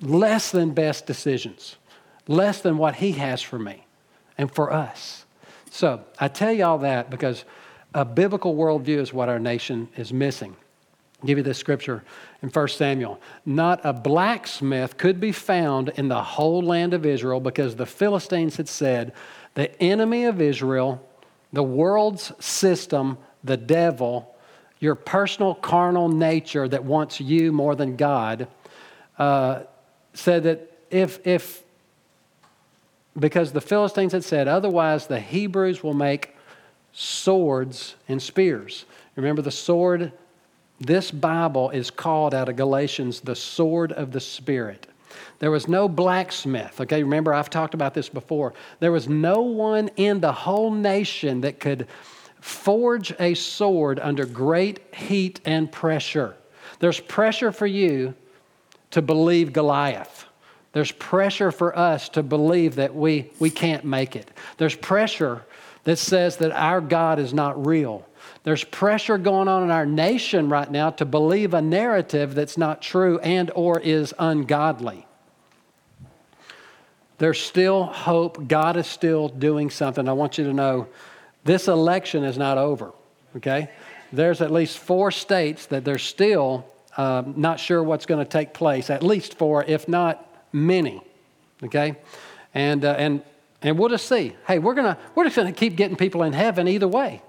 less 0.00 0.50
than 0.50 0.72
best 0.72 1.06
decisions, 1.06 1.76
less 2.26 2.60
than 2.60 2.78
what 2.78 2.96
He 2.96 3.12
has 3.12 3.42
for 3.42 3.58
me 3.58 3.86
and 4.38 4.52
for 4.52 4.72
us. 4.72 5.24
So 5.70 6.02
I 6.18 6.28
tell 6.28 6.52
you 6.52 6.64
all 6.64 6.78
that 6.78 7.10
because 7.10 7.44
a 7.94 8.04
biblical 8.04 8.54
worldview 8.54 8.98
is 8.98 9.12
what 9.12 9.28
our 9.28 9.38
nation 9.38 9.88
is 9.96 10.12
missing. 10.12 10.56
I'll 11.20 11.26
give 11.26 11.38
you 11.38 11.44
this 11.44 11.58
scripture 11.58 12.02
in 12.42 12.48
1 12.48 12.68
Samuel. 12.68 13.20
Not 13.44 13.80
a 13.84 13.92
blacksmith 13.92 14.96
could 14.96 15.20
be 15.20 15.32
found 15.32 15.90
in 15.90 16.08
the 16.08 16.22
whole 16.22 16.62
land 16.62 16.94
of 16.94 17.04
Israel 17.04 17.40
because 17.40 17.76
the 17.76 17.86
Philistines 17.86 18.56
had 18.56 18.68
said, 18.68 19.12
The 19.54 19.80
enemy 19.82 20.24
of 20.24 20.40
Israel, 20.40 21.06
the 21.52 21.62
world's 21.62 22.32
system, 22.44 23.18
the 23.44 23.56
devil, 23.56 24.34
your 24.80 24.94
personal 24.94 25.54
carnal 25.54 26.08
nature 26.08 26.66
that 26.66 26.84
wants 26.84 27.20
you 27.20 27.52
more 27.52 27.76
than 27.76 27.96
God, 27.96 28.48
uh, 29.18 29.60
said 30.14 30.42
that 30.44 30.78
if, 30.90 31.24
if 31.26 31.62
because 33.18 33.52
the 33.52 33.60
Philistines 33.60 34.12
had 34.12 34.24
said, 34.24 34.48
Otherwise, 34.48 35.06
the 35.06 35.20
Hebrews 35.20 35.82
will 35.82 35.94
make 35.94 36.34
swords 36.92 37.94
and 38.08 38.20
spears. 38.20 38.86
Remember, 39.16 39.42
the 39.42 39.50
sword, 39.50 40.12
this 40.80 41.10
Bible 41.10 41.70
is 41.70 41.90
called 41.90 42.34
out 42.34 42.48
of 42.48 42.56
Galatians 42.56 43.20
the 43.20 43.36
sword 43.36 43.92
of 43.92 44.12
the 44.12 44.20
Spirit. 44.20 44.86
There 45.40 45.50
was 45.50 45.68
no 45.68 45.88
blacksmith. 45.88 46.80
Okay, 46.80 47.02
remember, 47.02 47.34
I've 47.34 47.50
talked 47.50 47.74
about 47.74 47.94
this 47.94 48.08
before. 48.08 48.54
There 48.78 48.92
was 48.92 49.08
no 49.08 49.40
one 49.40 49.88
in 49.96 50.20
the 50.20 50.32
whole 50.32 50.70
nation 50.70 51.42
that 51.42 51.60
could 51.60 51.86
forge 52.40 53.12
a 53.20 53.34
sword 53.34 54.00
under 54.00 54.26
great 54.26 54.94
heat 54.94 55.40
and 55.44 55.70
pressure. 55.70 56.36
There's 56.78 57.00
pressure 57.00 57.52
for 57.52 57.66
you 57.66 58.14
to 58.90 59.02
believe 59.02 59.52
Goliath. 59.52 60.26
There's 60.72 60.92
pressure 60.92 61.50
for 61.50 61.76
us 61.76 62.08
to 62.10 62.22
believe 62.22 62.76
that 62.76 62.94
we, 62.94 63.30
we 63.38 63.50
can't 63.50 63.84
make 63.84 64.14
it. 64.16 64.30
There's 64.56 64.74
pressure 64.74 65.44
that 65.84 65.96
says 65.96 66.36
that 66.36 66.52
our 66.52 66.80
God 66.80 67.18
is 67.18 67.34
not 67.34 67.66
real. 67.66 68.06
There's 68.44 68.64
pressure 68.64 69.18
going 69.18 69.48
on 69.48 69.62
in 69.64 69.70
our 69.70 69.86
nation 69.86 70.48
right 70.48 70.70
now 70.70 70.90
to 70.90 71.04
believe 71.04 71.54
a 71.54 71.60
narrative 71.60 72.34
that's 72.34 72.56
not 72.56 72.80
true 72.80 73.18
and 73.20 73.50
or 73.54 73.80
is 73.80 74.14
ungodly. 74.18 75.06
There's 77.18 77.40
still 77.40 77.84
hope. 77.84 78.48
God 78.48 78.76
is 78.76 78.86
still 78.86 79.28
doing 79.28 79.68
something. 79.68 80.08
I 80.08 80.14
want 80.14 80.38
you 80.38 80.44
to 80.44 80.54
know 80.54 80.88
this 81.44 81.68
election 81.68 82.24
is 82.24 82.36
not 82.36 82.58
over, 82.58 82.92
okay? 83.36 83.70
There's 84.12 84.40
at 84.40 84.50
least 84.50 84.78
four 84.78 85.10
states 85.10 85.66
that 85.66 85.84
they're 85.84 85.98
still 85.98 86.66
uh, 86.96 87.22
not 87.36 87.60
sure 87.60 87.82
what's 87.82 88.06
going 88.06 88.24
to 88.24 88.30
take 88.30 88.52
place, 88.52 88.90
at 88.90 89.02
least 89.02 89.38
four, 89.38 89.64
if 89.64 89.88
not 89.88 90.26
many, 90.52 91.00
okay? 91.62 91.96
And, 92.54 92.84
uh, 92.84 92.94
and, 92.98 93.22
and 93.62 93.78
we'll 93.78 93.88
just 93.88 94.08
see. 94.08 94.36
Hey, 94.46 94.58
we're, 94.58 94.74
gonna, 94.74 94.98
we're 95.14 95.24
just 95.24 95.36
going 95.36 95.52
to 95.52 95.58
keep 95.58 95.76
getting 95.76 95.96
people 95.96 96.24
in 96.24 96.32
heaven 96.32 96.68
either 96.68 96.88
way, 96.88 97.22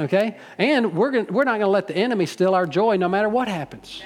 okay? 0.00 0.38
And 0.58 0.96
we're, 0.96 1.10
gonna, 1.10 1.32
we're 1.32 1.44
not 1.44 1.58
going 1.58 1.60
to 1.62 1.68
let 1.68 1.86
the 1.86 1.96
enemy 1.96 2.26
steal 2.26 2.54
our 2.54 2.66
joy 2.66 2.96
no 2.96 3.08
matter 3.08 3.28
what 3.28 3.48
happens, 3.48 4.02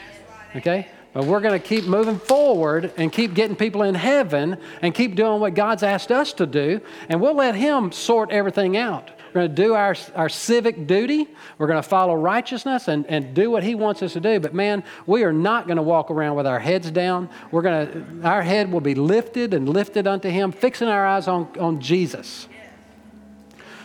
okay? 0.57 0.89
But 1.13 1.25
we're 1.25 1.41
going 1.41 1.61
to 1.61 1.67
keep 1.67 1.85
moving 1.85 2.19
forward 2.19 2.93
and 2.97 3.13
keep 3.13 3.35
getting 3.35 3.57
people 3.57 3.83
in 3.83 3.95
heaven 3.95 4.59
and 4.83 4.95
keep 4.95 5.17
doing 5.17 5.41
what 5.41 5.55
God's 5.55 5.83
asked 5.83 6.13
us 6.13 6.33
to 6.35 6.47
do, 6.47 6.81
and 7.09 7.21
we'll 7.21 7.35
let 7.35 7.55
Him 7.55 7.91
sort 7.91 8.31
everything 8.31 8.77
out. 8.77 9.11
We're 9.33 9.43
going 9.43 9.55
to 9.55 9.63
do 9.63 9.75
our, 9.75 9.95
our 10.15 10.29
civic 10.29 10.87
duty. 10.87 11.29
We're 11.59 11.67
going 11.67 11.83
to 11.83 11.89
follow 11.89 12.15
righteousness 12.15 12.89
and, 12.89 13.07
and 13.07 13.35
do 13.35 13.51
what 13.51 13.63
He 13.63 13.75
wants 13.75 14.03
us 14.03 14.15
to 14.15 14.21
do. 14.21 14.41
But 14.41 14.55
man, 14.55 14.83
we 15.07 15.25
are 15.25 15.33
not 15.33 15.67
going 15.67 15.77
to 15.77 15.83
walk 15.83 16.11
around 16.11 16.37
with 16.37 16.47
our 16.47 16.59
heads 16.59 16.91
down. 16.91 17.29
We're 17.51 17.63
going 17.63 18.21
to, 18.21 18.27
our 18.29 18.43
head 18.43 18.73
will 18.73 18.81
be 18.81 18.95
lifted 18.95 19.55
and 19.55 19.69
lifted 19.69 20.07
unto 20.07 20.29
Him, 20.29 20.53
fixing 20.53 20.89
our 20.89 21.07
eyes 21.07 21.29
on, 21.29 21.49
on 21.59 21.81
Jesus. 21.81 22.49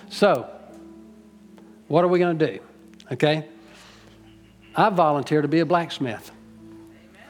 So, 0.09 0.49
what 1.87 2.03
are 2.03 2.07
we 2.07 2.19
going 2.19 2.37
to 2.39 2.47
do? 2.47 2.59
Okay? 3.11 3.47
I 4.75 4.89
volunteer 4.89 5.41
to 5.41 5.47
be 5.47 5.59
a 5.59 5.65
blacksmith. 5.65 6.31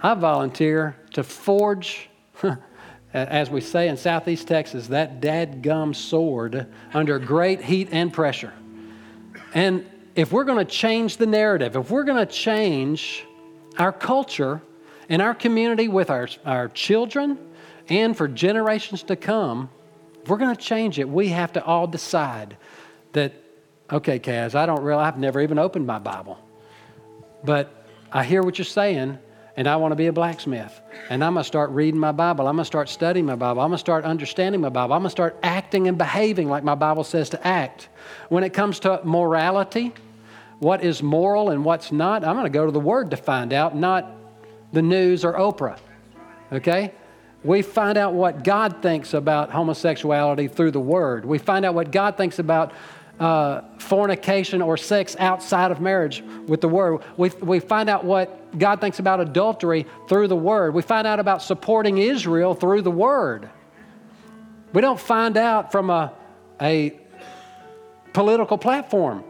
I 0.01 0.13
volunteer 0.13 0.95
to 1.13 1.23
forge, 1.23 2.09
as 3.15 3.49
we 3.49 3.61
say 3.61 3.87
in 3.87 3.95
southeast 3.95 4.47
Texas, 4.47 4.87
that 4.87 5.21
dadgum 5.21 5.95
sword 5.95 6.67
under 6.93 7.17
great 7.17 7.61
heat 7.61 7.87
and 7.91 8.11
pressure. 8.11 8.53
And 9.53 9.85
if 10.15 10.33
we're 10.33 10.43
going 10.43 10.65
to 10.65 10.69
change 10.69 11.15
the 11.15 11.25
narrative, 11.25 11.77
if 11.77 11.89
we're 11.89 12.03
going 12.03 12.25
to 12.25 12.31
change 12.31 13.25
our 13.77 13.93
culture 13.93 14.61
and 15.07 15.21
our 15.21 15.33
community 15.33 15.87
with 15.87 16.09
our, 16.09 16.27
our 16.45 16.67
children 16.67 17.39
and 17.87 18.17
for 18.17 18.27
generations 18.27 19.03
to 19.03 19.15
come, 19.15 19.69
if 20.21 20.29
we're 20.29 20.37
going 20.37 20.55
to 20.55 20.61
change 20.61 20.99
it, 20.99 21.07
we 21.07 21.29
have 21.29 21.53
to 21.53 21.63
all 21.63 21.87
decide 21.87 22.57
that, 23.13 23.31
okay, 23.89 24.19
Kaz, 24.19 24.55
I 24.55 24.65
don't 24.65 24.81
really, 24.81 25.01
I've 25.01 25.17
never 25.17 25.39
even 25.39 25.57
opened 25.57 25.87
my 25.87 25.99
Bible. 25.99 26.37
But 27.45 27.87
I 28.11 28.25
hear 28.25 28.43
what 28.43 28.57
you're 28.57 28.65
saying, 28.65 29.19
and 29.57 29.67
I 29.67 29.75
want 29.77 29.91
to 29.91 29.95
be 29.95 30.07
a 30.07 30.13
blacksmith. 30.13 30.81
And 31.09 31.23
I'm 31.23 31.33
going 31.33 31.43
to 31.43 31.47
start 31.47 31.69
reading 31.71 31.99
my 31.99 32.11
Bible. 32.11 32.47
I'm 32.47 32.55
going 32.55 32.63
to 32.63 32.65
start 32.65 32.89
studying 32.89 33.25
my 33.25 33.35
Bible. 33.35 33.61
I'm 33.61 33.69
going 33.69 33.77
to 33.77 33.79
start 33.79 34.03
understanding 34.03 34.61
my 34.61 34.69
Bible. 34.69 34.93
I'm 34.93 35.01
going 35.01 35.07
to 35.07 35.11
start 35.11 35.37
acting 35.43 35.87
and 35.87 35.97
behaving 35.97 36.49
like 36.49 36.63
my 36.63 36.75
Bible 36.75 37.03
says 37.03 37.29
to 37.29 37.47
act. 37.47 37.87
When 38.29 38.43
it 38.43 38.53
comes 38.53 38.79
to 38.81 38.99
morality, 39.03 39.93
what 40.59 40.83
is 40.83 41.01
moral 41.01 41.49
and 41.49 41.63
what's 41.63 41.91
not, 41.91 42.23
I'm 42.23 42.35
going 42.35 42.45
to 42.45 42.49
go 42.49 42.65
to 42.65 42.71
the 42.71 42.79
Word 42.79 43.11
to 43.11 43.17
find 43.17 43.53
out, 43.53 43.75
not 43.75 44.11
the 44.73 44.81
news 44.81 45.23
or 45.23 45.33
Oprah. 45.33 45.77
Okay? 46.51 46.93
We 47.43 47.61
find 47.61 47.97
out 47.97 48.13
what 48.13 48.43
God 48.43 48.81
thinks 48.81 49.13
about 49.13 49.51
homosexuality 49.51 50.47
through 50.47 50.71
the 50.71 50.79
Word. 50.79 51.23
We 51.25 51.37
find 51.37 51.63
out 51.63 51.75
what 51.75 51.91
God 51.91 52.17
thinks 52.17 52.39
about 52.39 52.73
uh, 53.19 53.61
fornication 53.77 54.61
or 54.61 54.77
sex 54.77 55.15
outside 55.19 55.71
of 55.71 55.79
marriage 55.79 56.23
with 56.47 56.61
the 56.61 56.67
Word. 56.67 57.01
We, 57.17 57.29
we 57.41 57.59
find 57.59 57.89
out 57.89 58.03
what 58.03 58.57
God 58.57 58.81
thinks 58.81 58.99
about 58.99 59.19
adultery 59.19 59.85
through 60.07 60.27
the 60.27 60.35
Word. 60.35 60.73
We 60.73 60.81
find 60.81 61.07
out 61.07 61.19
about 61.19 61.41
supporting 61.41 61.97
Israel 61.97 62.53
through 62.53 62.81
the 62.81 62.91
Word. 62.91 63.49
We 64.73 64.81
don't 64.81 64.99
find 64.99 65.37
out 65.37 65.71
from 65.71 65.89
a, 65.89 66.11
a 66.61 66.99
political 68.13 68.57
platform. 68.57 69.23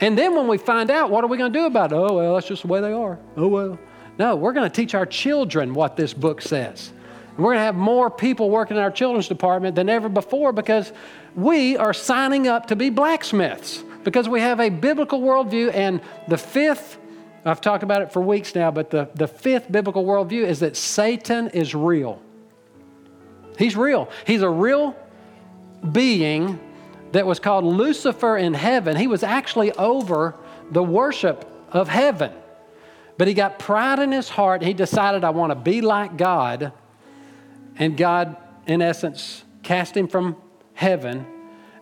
And 0.00 0.16
then 0.16 0.34
when 0.34 0.48
we 0.48 0.58
find 0.58 0.90
out, 0.90 1.10
what 1.10 1.22
are 1.22 1.26
we 1.26 1.36
going 1.36 1.52
to 1.52 1.58
do 1.58 1.66
about 1.66 1.92
it? 1.92 1.96
Oh, 1.96 2.14
well, 2.14 2.34
that's 2.34 2.48
just 2.48 2.62
the 2.62 2.68
way 2.68 2.80
they 2.80 2.92
are. 2.92 3.18
Oh, 3.36 3.48
well. 3.48 3.78
No, 4.18 4.36
we're 4.36 4.52
going 4.52 4.68
to 4.68 4.74
teach 4.74 4.94
our 4.94 5.06
children 5.06 5.72
what 5.72 5.96
this 5.96 6.12
book 6.12 6.42
says. 6.42 6.92
We're 7.40 7.52
going 7.52 7.58
to 7.58 7.64
have 7.64 7.74
more 7.74 8.10
people 8.10 8.50
working 8.50 8.76
in 8.76 8.82
our 8.82 8.90
children's 8.90 9.28
department 9.28 9.74
than 9.74 9.88
ever 9.88 10.08
before 10.08 10.52
because 10.52 10.92
we 11.34 11.76
are 11.76 11.94
signing 11.94 12.48
up 12.48 12.66
to 12.66 12.76
be 12.76 12.90
blacksmiths 12.90 13.82
because 14.04 14.28
we 14.28 14.40
have 14.40 14.60
a 14.60 14.68
biblical 14.68 15.20
worldview. 15.20 15.72
And 15.74 16.00
the 16.28 16.36
fifth, 16.36 16.98
I've 17.44 17.60
talked 17.60 17.82
about 17.82 18.02
it 18.02 18.12
for 18.12 18.20
weeks 18.20 18.54
now, 18.54 18.70
but 18.70 18.90
the, 18.90 19.08
the 19.14 19.26
fifth 19.26 19.70
biblical 19.70 20.04
worldview 20.04 20.44
is 20.44 20.60
that 20.60 20.76
Satan 20.76 21.48
is 21.48 21.74
real. 21.74 22.20
He's 23.58 23.76
real. 23.76 24.10
He's 24.26 24.42
a 24.42 24.50
real 24.50 24.96
being 25.92 26.58
that 27.12 27.26
was 27.26 27.40
called 27.40 27.64
Lucifer 27.64 28.36
in 28.36 28.54
heaven. 28.54 28.96
He 28.96 29.06
was 29.06 29.22
actually 29.22 29.72
over 29.72 30.34
the 30.70 30.82
worship 30.82 31.50
of 31.70 31.88
heaven. 31.88 32.32
But 33.18 33.28
he 33.28 33.34
got 33.34 33.58
pride 33.58 33.98
in 33.98 34.12
his 34.12 34.28
heart. 34.28 34.62
He 34.62 34.72
decided, 34.72 35.24
I 35.24 35.30
want 35.30 35.50
to 35.50 35.54
be 35.54 35.80
like 35.80 36.16
God. 36.16 36.72
And 37.80 37.96
God, 37.96 38.36
in 38.66 38.82
essence, 38.82 39.42
cast 39.64 39.96
him 39.96 40.06
from 40.06 40.36
heaven. 40.74 41.26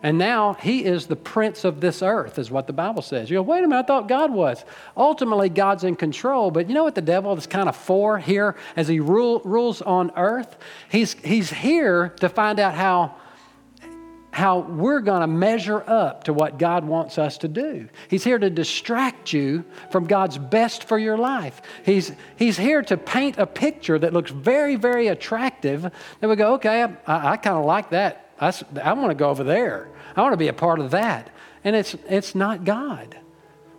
And 0.01 0.17
now 0.17 0.53
he 0.53 0.85
is 0.85 1.07
the 1.07 1.17
prince 1.17 1.65
of 1.65 1.81
this 1.81 2.01
earth, 2.01 2.39
is 2.39 2.49
what 2.49 2.67
the 2.67 2.73
Bible 2.73 3.01
says. 3.01 3.29
You 3.29 3.37
go, 3.37 3.41
wait 3.41 3.65
a 3.65 3.67
minute, 3.67 3.83
I 3.83 3.85
thought 3.85 4.07
God 4.07 4.31
was. 4.31 4.63
Ultimately, 4.95 5.49
God's 5.49 5.83
in 5.83 5.97
control, 5.97 6.51
but 6.51 6.69
you 6.69 6.73
know 6.73 6.85
what 6.85 6.95
the 6.95 7.01
devil 7.01 7.37
is 7.37 7.45
kind 7.45 7.67
of 7.67 7.75
for 7.75 8.17
here 8.17 8.55
as 8.77 8.87
he 8.87 9.01
rule, 9.01 9.41
rules 9.43 9.81
on 9.81 10.11
earth? 10.15 10.57
He's, 10.89 11.13
he's 11.15 11.51
here 11.51 12.09
to 12.21 12.29
find 12.29 12.61
out 12.61 12.75
how 12.75 13.15
how 14.31 14.59
we're 14.59 15.01
going 15.01 15.21
to 15.21 15.27
measure 15.27 15.83
up 15.87 16.25
to 16.25 16.33
what 16.33 16.59
God 16.59 16.85
wants 16.85 17.17
us 17.17 17.39
to 17.39 17.47
do. 17.47 17.89
He's 18.07 18.23
here 18.23 18.37
to 18.37 18.49
distract 18.49 19.33
you 19.33 19.65
from 19.91 20.05
God's 20.05 20.37
best 20.37 20.83
for 20.83 20.97
your 20.97 21.17
life. 21.17 21.61
He's, 21.83 22.11
he's 22.35 22.57
here 22.57 22.81
to 22.83 22.97
paint 22.97 23.37
a 23.37 23.47
picture 23.47 23.97
that 23.97 24.13
looks 24.13 24.31
very, 24.31 24.75
very 24.75 25.07
attractive. 25.07 25.81
Then 26.19 26.29
we 26.29 26.35
go, 26.35 26.53
okay, 26.55 26.83
I, 26.83 27.31
I, 27.33 27.37
kind 27.37 27.57
of 27.57 27.65
like 27.65 27.89
that. 27.89 28.31
I, 28.39 28.53
I 28.81 28.93
want 28.93 29.09
to 29.09 29.15
go 29.15 29.29
over 29.29 29.43
there. 29.43 29.89
I 30.15 30.21
want 30.21 30.33
to 30.33 30.37
be 30.37 30.47
a 30.47 30.53
part 30.53 30.79
of 30.79 30.91
that. 30.91 31.29
And 31.63 31.75
it's, 31.75 31.95
it's 32.07 32.35
not 32.35 32.63
God. 32.63 33.17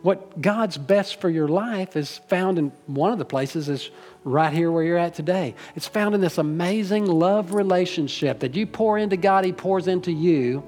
What 0.02 0.40
God's 0.40 0.78
best 0.78 1.20
for 1.20 1.28
your 1.28 1.48
life 1.48 1.96
is 1.96 2.18
found 2.28 2.58
in 2.58 2.72
one 2.86 3.12
of 3.12 3.18
the 3.18 3.24
places 3.24 3.68
is 3.68 3.90
right 4.24 4.52
here 4.52 4.70
where 4.72 4.82
you're 4.82 4.98
at 4.98 5.14
today. 5.14 5.54
It's 5.76 5.86
found 5.86 6.14
in 6.14 6.20
this 6.20 6.38
amazing 6.38 7.06
love 7.06 7.52
relationship 7.52 8.40
that 8.40 8.54
you 8.54 8.66
pour 8.66 8.96
into 8.96 9.16
God, 9.16 9.44
He 9.44 9.52
pours 9.52 9.88
into 9.88 10.10
you, 10.10 10.62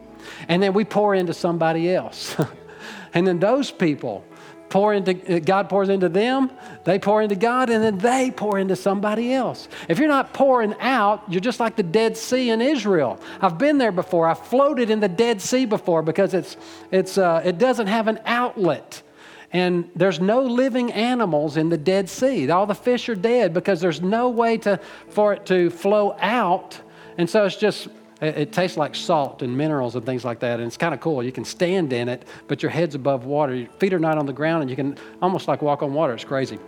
and 0.48 0.62
then 0.62 0.74
we 0.74 0.84
pour 0.84 1.14
into 1.14 1.32
somebody 1.32 1.94
else. 1.94 2.36
and 3.14 3.26
then 3.26 3.38
those 3.38 3.70
people 3.70 4.24
pour 4.72 4.94
into 4.94 5.12
God 5.40 5.68
pours 5.68 5.90
into 5.90 6.08
them, 6.08 6.50
they 6.84 6.98
pour 6.98 7.20
into 7.20 7.36
God, 7.36 7.68
and 7.68 7.84
then 7.84 7.98
they 7.98 8.30
pour 8.30 8.58
into 8.58 8.74
somebody 8.74 9.34
else. 9.34 9.68
If 9.86 9.98
you're 9.98 10.08
not 10.08 10.32
pouring 10.32 10.74
out, 10.80 11.22
you're 11.30 11.42
just 11.42 11.60
like 11.60 11.76
the 11.76 11.82
Dead 11.82 12.16
Sea 12.16 12.48
in 12.48 12.62
Israel. 12.62 13.20
I've 13.42 13.58
been 13.58 13.76
there 13.76 13.92
before. 13.92 14.26
I've 14.26 14.38
floated 14.38 14.88
in 14.88 15.00
the 15.00 15.10
Dead 15.10 15.42
Sea 15.42 15.66
before 15.66 16.00
because 16.00 16.32
it's, 16.32 16.56
it's, 16.90 17.18
uh, 17.18 17.42
it 17.44 17.58
doesn't 17.58 17.88
have 17.88 18.08
an 18.08 18.18
outlet. 18.24 19.02
And 19.52 19.90
there's 19.94 20.18
no 20.18 20.42
living 20.42 20.92
animals 20.92 21.58
in 21.58 21.68
the 21.68 21.76
Dead 21.76 22.08
Sea. 22.08 22.50
All 22.50 22.64
the 22.64 22.74
fish 22.74 23.08
are 23.10 23.14
dead 23.14 23.52
because 23.52 23.80
there's 23.80 24.00
no 24.00 24.30
way 24.30 24.56
to, 24.58 24.80
for 25.08 25.34
it 25.34 25.44
to 25.46 25.68
flow 25.68 26.16
out. 26.20 26.80
And 27.18 27.28
so 27.28 27.44
it's 27.44 27.56
just, 27.56 27.88
it, 28.22 28.38
it 28.38 28.52
tastes 28.52 28.78
like 28.78 28.94
salt 28.94 29.42
and 29.42 29.54
minerals 29.54 29.94
and 29.94 30.06
things 30.06 30.24
like 30.24 30.40
that. 30.40 30.58
And 30.58 30.66
it's 30.66 30.78
kind 30.78 30.94
of 30.94 31.00
cool. 31.00 31.22
You 31.22 31.32
can 31.32 31.44
stand 31.44 31.92
in 31.92 32.08
it, 32.08 32.24
but 32.48 32.62
your 32.62 32.70
head's 32.70 32.94
above 32.94 33.26
water. 33.26 33.54
Your 33.54 33.68
feet 33.72 33.92
are 33.92 33.98
not 33.98 34.16
on 34.16 34.24
the 34.24 34.32
ground, 34.32 34.62
and 34.62 34.70
you 34.70 34.76
can 34.76 34.96
almost 35.20 35.48
like 35.48 35.60
walk 35.60 35.82
on 35.82 35.92
water. 35.92 36.14
It's 36.14 36.24
crazy. 36.24 36.58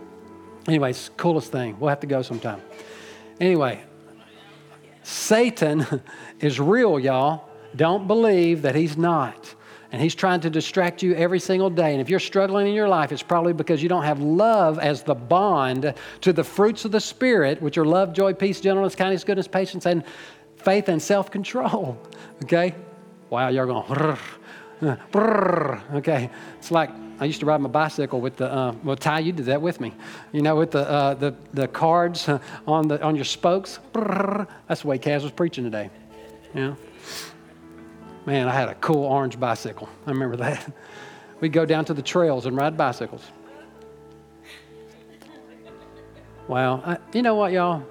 Anyway, 0.67 0.91
it's 0.91 1.09
coolest 1.17 1.51
thing. 1.51 1.79
We'll 1.79 1.89
have 1.89 2.01
to 2.01 2.07
go 2.07 2.21
sometime. 2.21 2.61
Anyway, 3.39 3.83
Satan 5.01 5.85
is 6.39 6.59
real, 6.59 6.99
y'all. 6.99 7.49
Don't 7.75 8.05
believe 8.07 8.61
that 8.61 8.75
He's 8.75 8.95
not. 8.95 9.54
And 9.91 10.01
He's 10.01 10.15
trying 10.15 10.41
to 10.41 10.49
distract 10.49 11.01
you 11.03 11.15
every 11.15 11.39
single 11.39 11.69
day. 11.69 11.91
And 11.91 12.01
if 12.01 12.09
you're 12.09 12.19
struggling 12.19 12.67
in 12.67 12.73
your 12.73 12.87
life, 12.87 13.11
it's 13.11 13.23
probably 13.23 13.53
because 13.53 13.81
you 13.81 13.89
don't 13.89 14.03
have 14.03 14.19
love 14.19 14.79
as 14.79 15.03
the 15.03 15.15
bond 15.15 15.93
to 16.21 16.33
the 16.33 16.43
fruits 16.43 16.85
of 16.85 16.91
the 16.91 16.99
Spirit, 16.99 17.61
which 17.61 17.77
are 17.77 17.85
love, 17.85 18.13
joy, 18.13 18.33
peace, 18.33 18.59
gentleness, 18.59 18.95
kindness, 18.95 19.23
goodness, 19.23 19.47
patience, 19.47 19.85
and 19.85 20.03
faith 20.57 20.89
and 20.89 21.01
self 21.01 21.31
control. 21.31 21.97
Okay? 22.43 22.75
Wow, 23.29 23.47
you're 23.47 23.65
going, 23.65 24.17
okay. 25.93 26.29
It's 26.59 26.69
like 26.69 26.89
I 27.19 27.25
used 27.25 27.39
to 27.39 27.45
ride 27.45 27.61
my 27.61 27.69
bicycle 27.69 28.19
with 28.19 28.35
the, 28.35 28.51
uh, 28.51 28.75
well, 28.83 28.97
Ty, 28.97 29.19
you 29.19 29.31
did 29.31 29.45
that 29.45 29.61
with 29.61 29.79
me. 29.79 29.93
You 30.33 30.41
know, 30.41 30.57
with 30.57 30.71
the, 30.71 30.89
uh, 30.89 31.13
the, 31.13 31.33
the 31.53 31.67
cards 31.69 32.27
on, 32.67 32.87
the, 32.89 33.01
on 33.01 33.15
your 33.15 33.25
spokes. 33.25 33.79
That's 33.93 34.81
the 34.81 34.87
way 34.87 34.99
Kaz 34.99 35.23
was 35.23 35.31
preaching 35.31 35.63
today. 35.63 35.89
Yeah. 36.53 36.75
Man, 38.25 38.47
I 38.47 38.53
had 38.53 38.69
a 38.69 38.75
cool 38.75 39.03
orange 39.03 39.39
bicycle. 39.39 39.87
I 40.07 40.11
remember 40.11 40.37
that. 40.37 40.71
We'd 41.41 41.53
go 41.53 41.65
down 41.65 41.85
to 41.85 41.93
the 41.93 42.01
trails 42.01 42.45
and 42.45 42.57
ride 42.57 42.75
bicycles. 42.75 43.23
Wow. 46.47 46.81
I, 46.85 46.97
you 47.13 47.21
know 47.21 47.35
what, 47.35 47.51
y'all? 47.51 47.83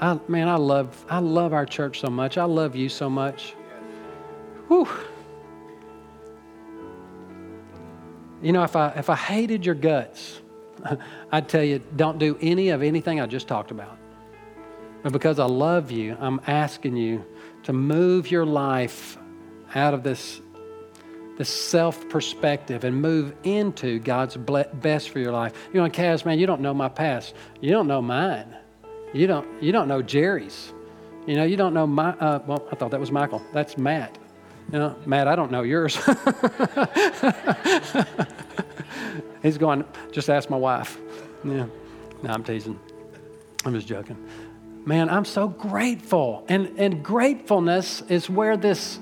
I, 0.00 0.18
man, 0.28 0.48
I 0.48 0.56
love, 0.56 1.04
I 1.08 1.18
love 1.18 1.52
our 1.52 1.66
church 1.66 2.00
so 2.00 2.08
much. 2.08 2.38
I 2.38 2.44
love 2.44 2.76
you 2.76 2.88
so 2.88 3.10
much. 3.10 3.54
Whew. 4.68 4.88
You 8.40 8.52
know, 8.52 8.62
if 8.62 8.76
I, 8.76 8.90
if 8.90 9.10
I 9.10 9.16
hated 9.16 9.66
your 9.66 9.74
guts, 9.74 10.40
I'd 11.32 11.48
tell 11.48 11.64
you, 11.64 11.80
don't 11.96 12.18
do 12.18 12.38
any 12.40 12.68
of 12.68 12.82
anything 12.82 13.20
I 13.20 13.26
just 13.26 13.48
talked 13.48 13.72
about. 13.72 13.98
But 15.02 15.12
because 15.12 15.40
I 15.40 15.46
love 15.46 15.90
you, 15.90 16.16
I'm 16.20 16.40
asking 16.46 16.96
you 16.96 17.24
to 17.68 17.74
move 17.74 18.30
your 18.30 18.46
life 18.46 19.18
out 19.74 19.92
of 19.92 20.02
this, 20.02 20.40
this 21.36 21.50
self 21.50 22.08
perspective 22.08 22.82
and 22.82 22.96
move 22.96 23.34
into 23.42 23.98
God's 23.98 24.38
best 24.38 25.10
for 25.10 25.18
your 25.18 25.32
life. 25.32 25.52
You 25.74 25.82
know, 25.82 25.90
Kaz, 25.90 26.24
man, 26.24 26.38
you 26.38 26.46
don't 26.46 26.62
know 26.62 26.72
my 26.72 26.88
past. 26.88 27.34
You 27.60 27.72
don't 27.72 27.86
know 27.86 28.00
mine. 28.00 28.56
You 29.12 29.26
don't, 29.26 29.62
you 29.62 29.70
don't 29.70 29.86
know 29.86 30.00
Jerry's. 30.00 30.72
You 31.26 31.34
know, 31.36 31.44
you 31.44 31.58
don't 31.58 31.74
know 31.74 31.86
my, 31.86 32.12
uh, 32.12 32.38
well, 32.46 32.66
I 32.72 32.74
thought 32.74 32.90
that 32.90 33.00
was 33.00 33.12
Michael. 33.12 33.42
That's 33.52 33.76
Matt. 33.76 34.16
You 34.72 34.78
know, 34.78 34.96
Matt, 35.04 35.28
I 35.28 35.36
don't 35.36 35.52
know 35.52 35.62
yours. 35.62 35.94
He's 39.42 39.58
going, 39.58 39.84
just 40.10 40.30
ask 40.30 40.48
my 40.48 40.56
wife. 40.56 40.96
Yeah. 41.44 41.66
No, 42.22 42.30
I'm 42.30 42.44
teasing. 42.44 42.80
I'm 43.66 43.74
just 43.74 43.86
joking. 43.86 44.16
Man, 44.84 45.10
I'm 45.10 45.24
so 45.24 45.48
grateful. 45.48 46.44
And, 46.48 46.78
and 46.78 47.02
gratefulness 47.02 48.02
is 48.08 48.30
where 48.30 48.56
this 48.56 48.98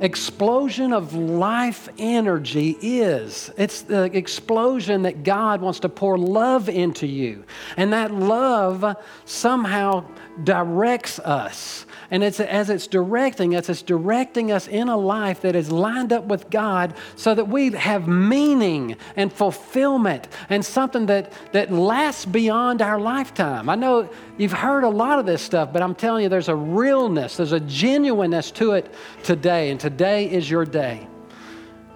explosion 0.00 0.92
of 0.92 1.14
life 1.14 1.88
energy 1.98 2.76
is. 2.80 3.50
It's 3.56 3.82
the 3.82 4.04
explosion 4.16 5.02
that 5.02 5.22
God 5.22 5.60
wants 5.60 5.80
to 5.80 5.88
pour 5.88 6.16
love 6.16 6.68
into 6.68 7.06
you. 7.06 7.44
And 7.76 7.92
that 7.92 8.12
love 8.12 8.96
somehow 9.26 10.06
directs 10.42 11.18
us. 11.18 11.84
And 12.10 12.24
it's 12.24 12.40
as 12.40 12.70
it's 12.70 12.86
directing 12.86 13.54
us, 13.54 13.68
it's 13.68 13.82
directing 13.82 14.50
us 14.50 14.66
in 14.66 14.88
a 14.88 14.96
life 14.96 15.42
that 15.42 15.54
is 15.54 15.70
lined 15.70 16.12
up 16.12 16.24
with 16.24 16.50
God 16.50 16.94
so 17.14 17.34
that 17.34 17.46
we 17.46 17.70
have 17.72 18.08
meaning 18.08 18.96
and 19.16 19.32
fulfillment 19.32 20.28
and 20.48 20.64
something 20.64 21.06
that, 21.06 21.32
that 21.52 21.70
lasts 21.70 22.24
beyond 22.24 22.82
our 22.82 22.98
lifetime. 22.98 23.68
I 23.68 23.76
know 23.76 24.08
you've 24.38 24.52
heard 24.52 24.82
a 24.82 24.88
lot 24.88 25.18
of 25.18 25.26
this 25.26 25.42
stuff, 25.42 25.72
but 25.72 25.82
I'm 25.82 25.94
telling 25.94 26.24
you, 26.24 26.28
there's 26.28 26.48
a 26.48 26.56
realness, 26.56 27.36
there's 27.36 27.52
a 27.52 27.60
genuineness 27.60 28.50
to 28.52 28.72
it 28.72 28.92
today. 29.22 29.70
And 29.70 29.78
today 29.78 29.89
is 29.98 30.50
your 30.50 30.64
day. 30.64 31.06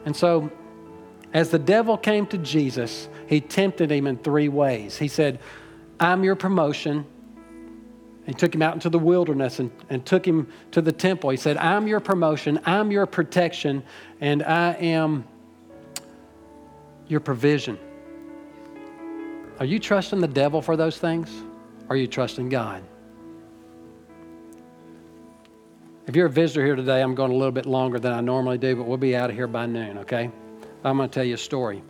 And 0.05 0.15
so, 0.15 0.51
as 1.33 1.51
the 1.51 1.59
devil 1.59 1.97
came 1.99 2.27
to 2.27 2.39
Jesus, 2.39 3.09
he 3.27 3.41
tempted 3.41 3.91
him 3.91 4.07
in 4.07 4.17
three 4.19 4.49
ways. 4.49 4.97
He 4.97 5.09
said, 5.09 5.41
I'm 5.99 6.23
your 6.23 6.37
promotion. 6.37 7.07
He 8.27 8.33
took 8.33 8.55
him 8.55 8.63
out 8.63 8.75
into 8.75 8.89
the 8.89 8.99
wilderness 8.99 9.59
and, 9.59 9.71
and 9.91 10.05
took 10.07 10.27
him 10.27 10.49
to 10.71 10.81
the 10.81 10.93
temple. 10.93 11.31
He 11.31 11.37
said, 11.37 11.57
I'm 11.57 11.87
your 11.87 12.01
promotion, 12.01 12.61
I'm 12.65 12.91
your 12.91 13.07
protection, 13.07 13.83
and 14.21 14.43
I 14.43 14.73
am 14.75 15.25
your 17.09 17.21
provision. 17.21 17.79
Are 19.59 19.67
you 19.67 19.79
trusting 19.79 20.21
the 20.21 20.29
devil 20.29 20.63
for 20.63 20.77
those 20.77 20.99
things? 20.99 21.31
Or 21.89 21.95
are 21.95 21.97
you 21.97 22.07
trusting 22.07 22.49
God? 22.49 22.83
If 26.07 26.17
you're 26.17 26.27
a 26.27 26.31
visitor 26.31 26.65
here 26.65 26.77
today, 26.77 27.01
I'm 27.01 27.15
going 27.15 27.33
a 27.33 27.35
little 27.35 27.53
bit 27.53 27.65
longer 27.65 27.99
than 27.99 28.13
I 28.13 28.21
normally 28.21 28.59
do, 28.59 28.77
but 28.77 28.85
we'll 28.85 28.99
be 28.99 29.17
out 29.17 29.31
of 29.31 29.37
here 29.37 29.47
by 29.47 29.65
noon, 29.65 29.99
okay? 29.99 30.31
I'm 30.85 30.99
going 30.99 31.09
to 31.09 31.15
tell 31.15 31.25
you 31.25 31.35
a 31.35 31.39
story. 31.39 31.83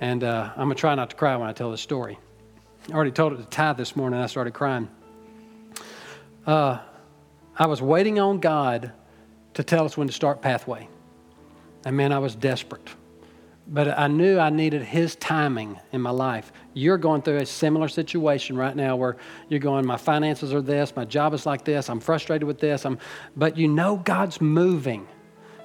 And 0.00 0.24
uh, 0.24 0.50
I'm 0.56 0.64
going 0.64 0.74
to 0.74 0.80
try 0.80 0.96
not 0.96 1.10
to 1.10 1.16
cry 1.16 1.36
when 1.36 1.48
I 1.48 1.52
tell 1.52 1.70
this 1.70 1.80
story. 1.80 2.18
I 2.90 2.92
already 2.92 3.12
told 3.12 3.34
it 3.34 3.36
to 3.36 3.44
Ty 3.44 3.74
this 3.74 3.94
morning. 3.94 4.18
I 4.20 4.26
started 4.26 4.52
crying. 4.52 4.88
Uh, 6.44 6.80
I 7.56 7.66
was 7.66 7.80
waiting 7.80 8.18
on 8.18 8.40
God 8.40 8.92
to 9.54 9.62
tell 9.62 9.84
us 9.84 9.96
when 9.96 10.08
to 10.08 10.12
start 10.12 10.42
Pathway. 10.42 10.88
And 11.84 11.96
man, 11.96 12.12
I 12.12 12.18
was 12.18 12.34
desperate. 12.34 12.90
But 13.68 13.98
I 13.98 14.06
knew 14.06 14.38
I 14.38 14.50
needed 14.50 14.82
His 14.82 15.16
timing 15.16 15.78
in 15.92 16.00
my 16.00 16.10
life. 16.10 16.52
You're 16.72 16.98
going 16.98 17.22
through 17.22 17.38
a 17.38 17.46
similar 17.46 17.88
situation 17.88 18.56
right 18.56 18.76
now 18.76 18.94
where 18.94 19.16
you're 19.48 19.60
going, 19.60 19.84
my 19.84 19.96
finances 19.96 20.54
are 20.54 20.62
this, 20.62 20.94
my 20.94 21.04
job 21.04 21.34
is 21.34 21.46
like 21.46 21.64
this, 21.64 21.88
I'm 21.88 21.98
frustrated 21.98 22.46
with 22.46 22.60
this. 22.60 22.84
I'm, 22.84 22.98
but 23.36 23.56
you 23.56 23.66
know 23.66 23.96
God's 23.96 24.40
moving. 24.40 25.08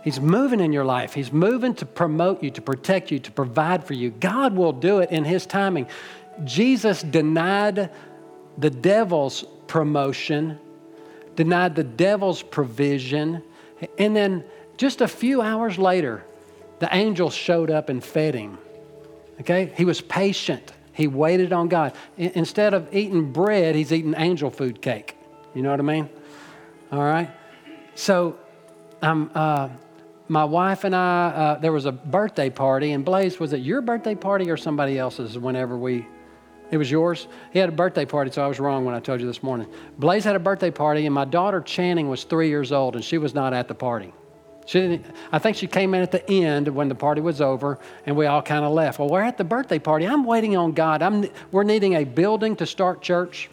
He's 0.03 0.19
moving 0.19 0.59
in 0.59 0.73
your 0.73 0.83
life. 0.83 1.13
He's 1.13 1.31
moving 1.31 1.75
to 1.75 1.85
promote 1.85 2.41
you, 2.41 2.49
to 2.51 2.61
protect 2.61 3.11
you, 3.11 3.19
to 3.19 3.31
provide 3.31 3.83
for 3.83 3.93
you. 3.93 4.09
God 4.09 4.55
will 4.55 4.73
do 4.73 4.99
it 4.99 5.11
in 5.11 5.23
His 5.23 5.45
timing. 5.45 5.87
Jesus 6.43 7.03
denied 7.03 7.91
the 8.57 8.71
devil's 8.71 9.45
promotion, 9.67 10.59
denied 11.35 11.75
the 11.75 11.83
devil's 11.83 12.41
provision, 12.41 13.43
and 13.99 14.15
then 14.15 14.43
just 14.77 15.01
a 15.01 15.07
few 15.07 15.41
hours 15.41 15.77
later, 15.77 16.25
the 16.81 16.89
angel 16.91 17.29
showed 17.29 17.69
up 17.69 17.89
and 17.89 18.03
fed 18.03 18.33
him. 18.33 18.57
Okay? 19.39 19.71
He 19.77 19.85
was 19.85 20.01
patient. 20.01 20.73
He 20.93 21.07
waited 21.07 21.53
on 21.53 21.67
God. 21.67 21.93
Instead 22.17 22.73
of 22.73 22.93
eating 22.93 23.31
bread, 23.31 23.75
he's 23.75 23.93
eating 23.93 24.15
angel 24.17 24.49
food 24.49 24.81
cake. 24.81 25.15
You 25.53 25.61
know 25.61 25.69
what 25.69 25.79
I 25.79 25.83
mean? 25.83 26.09
All 26.91 27.03
right? 27.03 27.29
So, 27.93 28.37
um, 29.03 29.29
uh, 29.35 29.69
my 30.27 30.43
wife 30.43 30.83
and 30.83 30.95
I, 30.95 31.27
uh, 31.27 31.59
there 31.59 31.71
was 31.71 31.85
a 31.85 31.91
birthday 31.91 32.49
party, 32.49 32.93
and 32.93 33.05
Blaze, 33.05 33.39
was 33.39 33.53
it 33.53 33.57
your 33.57 33.81
birthday 33.81 34.15
party 34.15 34.49
or 34.49 34.57
somebody 34.57 34.97
else's 34.97 35.37
whenever 35.37 35.77
we 35.77 36.07
it 36.71 36.77
was 36.77 36.89
yours? 36.89 37.27
He 37.51 37.59
had 37.59 37.69
a 37.69 37.73
birthday 37.73 38.05
party, 38.05 38.31
so 38.31 38.41
I 38.41 38.47
was 38.47 38.59
wrong 38.59 38.85
when 38.85 38.95
I 38.95 39.01
told 39.01 39.21
you 39.21 39.27
this 39.27 39.43
morning. 39.43 39.67
Blaze 39.99 40.23
had 40.23 40.35
a 40.35 40.39
birthday 40.39 40.71
party, 40.71 41.05
and 41.05 41.13
my 41.13 41.25
daughter 41.25 41.61
Channing 41.61 42.09
was 42.09 42.23
three 42.23 42.47
years 42.47 42.71
old, 42.71 42.95
and 42.95 43.03
she 43.03 43.19
was 43.19 43.35
not 43.35 43.53
at 43.53 43.67
the 43.67 43.75
party. 43.75 44.13
She 44.65 45.01
I 45.31 45.39
think 45.39 45.57
she 45.57 45.67
came 45.67 45.93
in 45.93 46.01
at 46.01 46.11
the 46.11 46.29
end 46.29 46.67
when 46.67 46.87
the 46.87 46.95
party 46.95 47.21
was 47.21 47.41
over, 47.41 47.79
and 48.05 48.15
we 48.15 48.25
all 48.25 48.41
kind 48.41 48.63
of 48.63 48.71
left. 48.71 48.99
Well, 48.99 49.09
we're 49.09 49.21
at 49.23 49.37
the 49.37 49.43
birthday 49.43 49.79
party. 49.79 50.05
I'm 50.05 50.23
waiting 50.23 50.55
on 50.55 50.71
God. 50.73 51.01
I'm, 51.01 51.27
we're 51.51 51.63
needing 51.63 51.95
a 51.95 52.03
building 52.03 52.55
to 52.57 52.65
start 52.65 53.01
church. 53.01 53.49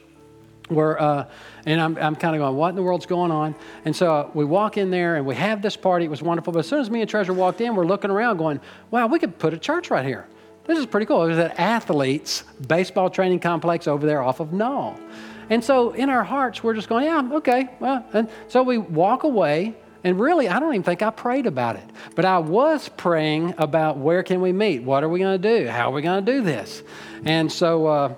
We're, 0.71 0.99
uh, 0.99 1.27
and 1.65 1.81
I'm, 1.81 1.97
I'm 1.97 2.15
kind 2.15 2.37
of 2.37 2.41
going, 2.41 2.55
what 2.55 2.69
in 2.69 2.77
the 2.77 2.83
world's 2.83 3.07
going 3.07 3.31
on? 3.31 3.55
And 3.87 3.97
so 3.97 4.15
uh, 4.15 4.31
we 4.35 4.45
walk 4.45 4.77
in 4.77 4.91
there 4.91 5.17
and 5.17 5.25
we 5.25 5.35
have 5.35 5.63
this 5.63 5.77
party. 5.77 6.05
It 6.05 6.11
was 6.11 6.21
wonderful. 6.21 6.53
But 6.53 6.61
as 6.61 6.69
soon 6.69 6.81
as 6.81 6.91
me 6.91 7.01
and 7.01 7.09
Treasure 7.09 7.33
walked 7.33 7.63
in, 7.63 7.75
we're 7.75 7.87
looking 7.87 8.11
around 8.11 8.37
going, 8.37 8.61
wow, 8.91 9.07
we 9.07 9.19
could 9.19 9.39
put 9.39 9.55
a 9.55 9.59
church 9.59 9.91
right 9.91 10.05
here. 10.05 10.27
This 10.67 10.79
is 10.79 10.85
pretty 10.85 11.07
cool. 11.07 11.25
It 11.25 11.29
was 11.29 11.39
at 11.39 11.59
Athletes 11.59 12.45
Baseball 12.67 13.09
Training 13.09 13.41
Complex 13.41 13.89
over 13.89 14.07
there 14.07 14.21
off 14.21 14.41
of 14.41 14.53
Null. 14.53 15.01
And 15.49 15.65
so 15.65 15.93
in 15.93 16.11
our 16.11 16.23
hearts, 16.23 16.63
we're 16.63 16.75
just 16.75 16.91
going, 16.91 17.05
yeah, 17.05 17.27
okay. 17.33 17.71
Well, 17.81 18.05
and 18.13 18.29
so 18.49 18.63
we 18.63 18.77
walk 18.77 19.23
away. 19.23 19.75
And 20.05 20.21
really, 20.21 20.49
I 20.49 20.61
don't 20.61 20.73
even 20.75 20.85
think 20.85 21.03
I 21.03 21.11
prayed 21.11 21.47
about 21.47 21.77
it. 21.77 21.85
But 22.15 22.25
I 22.25 22.39
was 22.39 22.89
praying 22.89 23.55
about 23.59 23.99
where 23.99 24.23
can 24.23 24.41
we 24.41 24.53
meet? 24.53 24.83
What 24.83 25.03
are 25.03 25.09
we 25.09 25.19
going 25.19 25.41
to 25.41 25.59
do? 25.59 25.69
How 25.69 25.91
are 25.91 25.93
we 25.93 26.03
going 26.03 26.25
to 26.25 26.33
do 26.33 26.43
this? 26.43 26.83
And 27.25 27.51
so 27.51 27.87
uh, 27.87 28.15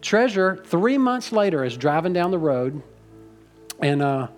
Treasure, 0.00 0.62
three 0.66 0.96
months 0.96 1.32
later, 1.32 1.64
is 1.64 1.76
driving 1.76 2.12
down 2.12 2.30
the 2.30 2.38
road. 2.38 2.82
And 3.80 4.00
uh, 4.00 4.28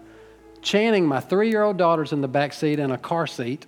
Channing, 0.62 1.07
my 1.07 1.20
three 1.20 1.50
year 1.50 1.62
old 1.62 1.76
daughter's 1.76 2.12
in 2.12 2.20
the 2.20 2.29
back 2.29 2.53
seat 2.53 2.79
in 2.79 2.90
a 2.90 2.98
car 2.98 3.26
seat 3.26 3.66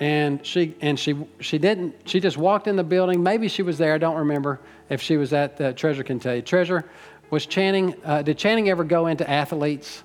and 0.00 0.44
she 0.44 0.74
and 0.80 0.98
she 0.98 1.16
she 1.40 1.58
didn't 1.58 1.94
she 2.06 2.18
just 2.18 2.36
walked 2.36 2.66
in 2.66 2.76
the 2.76 2.84
building 2.84 3.22
maybe 3.22 3.46
she 3.46 3.62
was 3.62 3.78
there 3.78 3.94
i 3.94 3.98
don't 3.98 4.16
remember 4.16 4.58
if 4.88 5.02
she 5.02 5.16
was 5.16 5.32
at 5.32 5.56
the 5.58 5.72
treasure 5.74 6.02
can 6.02 6.18
tell 6.18 6.34
you 6.34 6.42
treasure 6.42 6.88
was 7.30 7.46
channing 7.46 7.94
uh, 8.04 8.22
did 8.22 8.38
channing 8.38 8.68
ever 8.70 8.84
go 8.84 9.06
into 9.06 9.28
athletes 9.28 10.02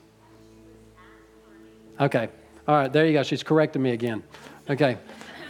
okay 1.99 2.29
all 2.67 2.75
right 2.75 2.93
there 2.93 3.05
you 3.05 3.13
go 3.13 3.23
she's 3.23 3.43
correcting 3.43 3.81
me 3.81 3.91
again 3.91 4.23
okay 4.69 4.97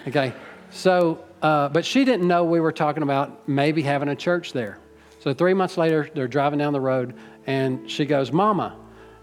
okay 0.08 0.34
so 0.72 1.24
uh, 1.42 1.70
but 1.70 1.86
she 1.86 2.04
didn't 2.04 2.28
know 2.28 2.44
we 2.44 2.60
were 2.60 2.72
talking 2.72 3.04
about 3.04 3.48
maybe 3.48 3.82
having 3.82 4.10
a 4.10 4.16
church 4.16 4.54
there 4.54 4.80
so 5.20 5.34
three 5.34 5.54
months 5.54 5.78
later 5.78 6.10
they're 6.14 6.28
driving 6.28 6.60
down 6.60 6.74
the 6.74 6.82
road 6.82 7.14
And 7.48 7.90
she 7.90 8.06
goes, 8.06 8.32
Mama. 8.32 8.76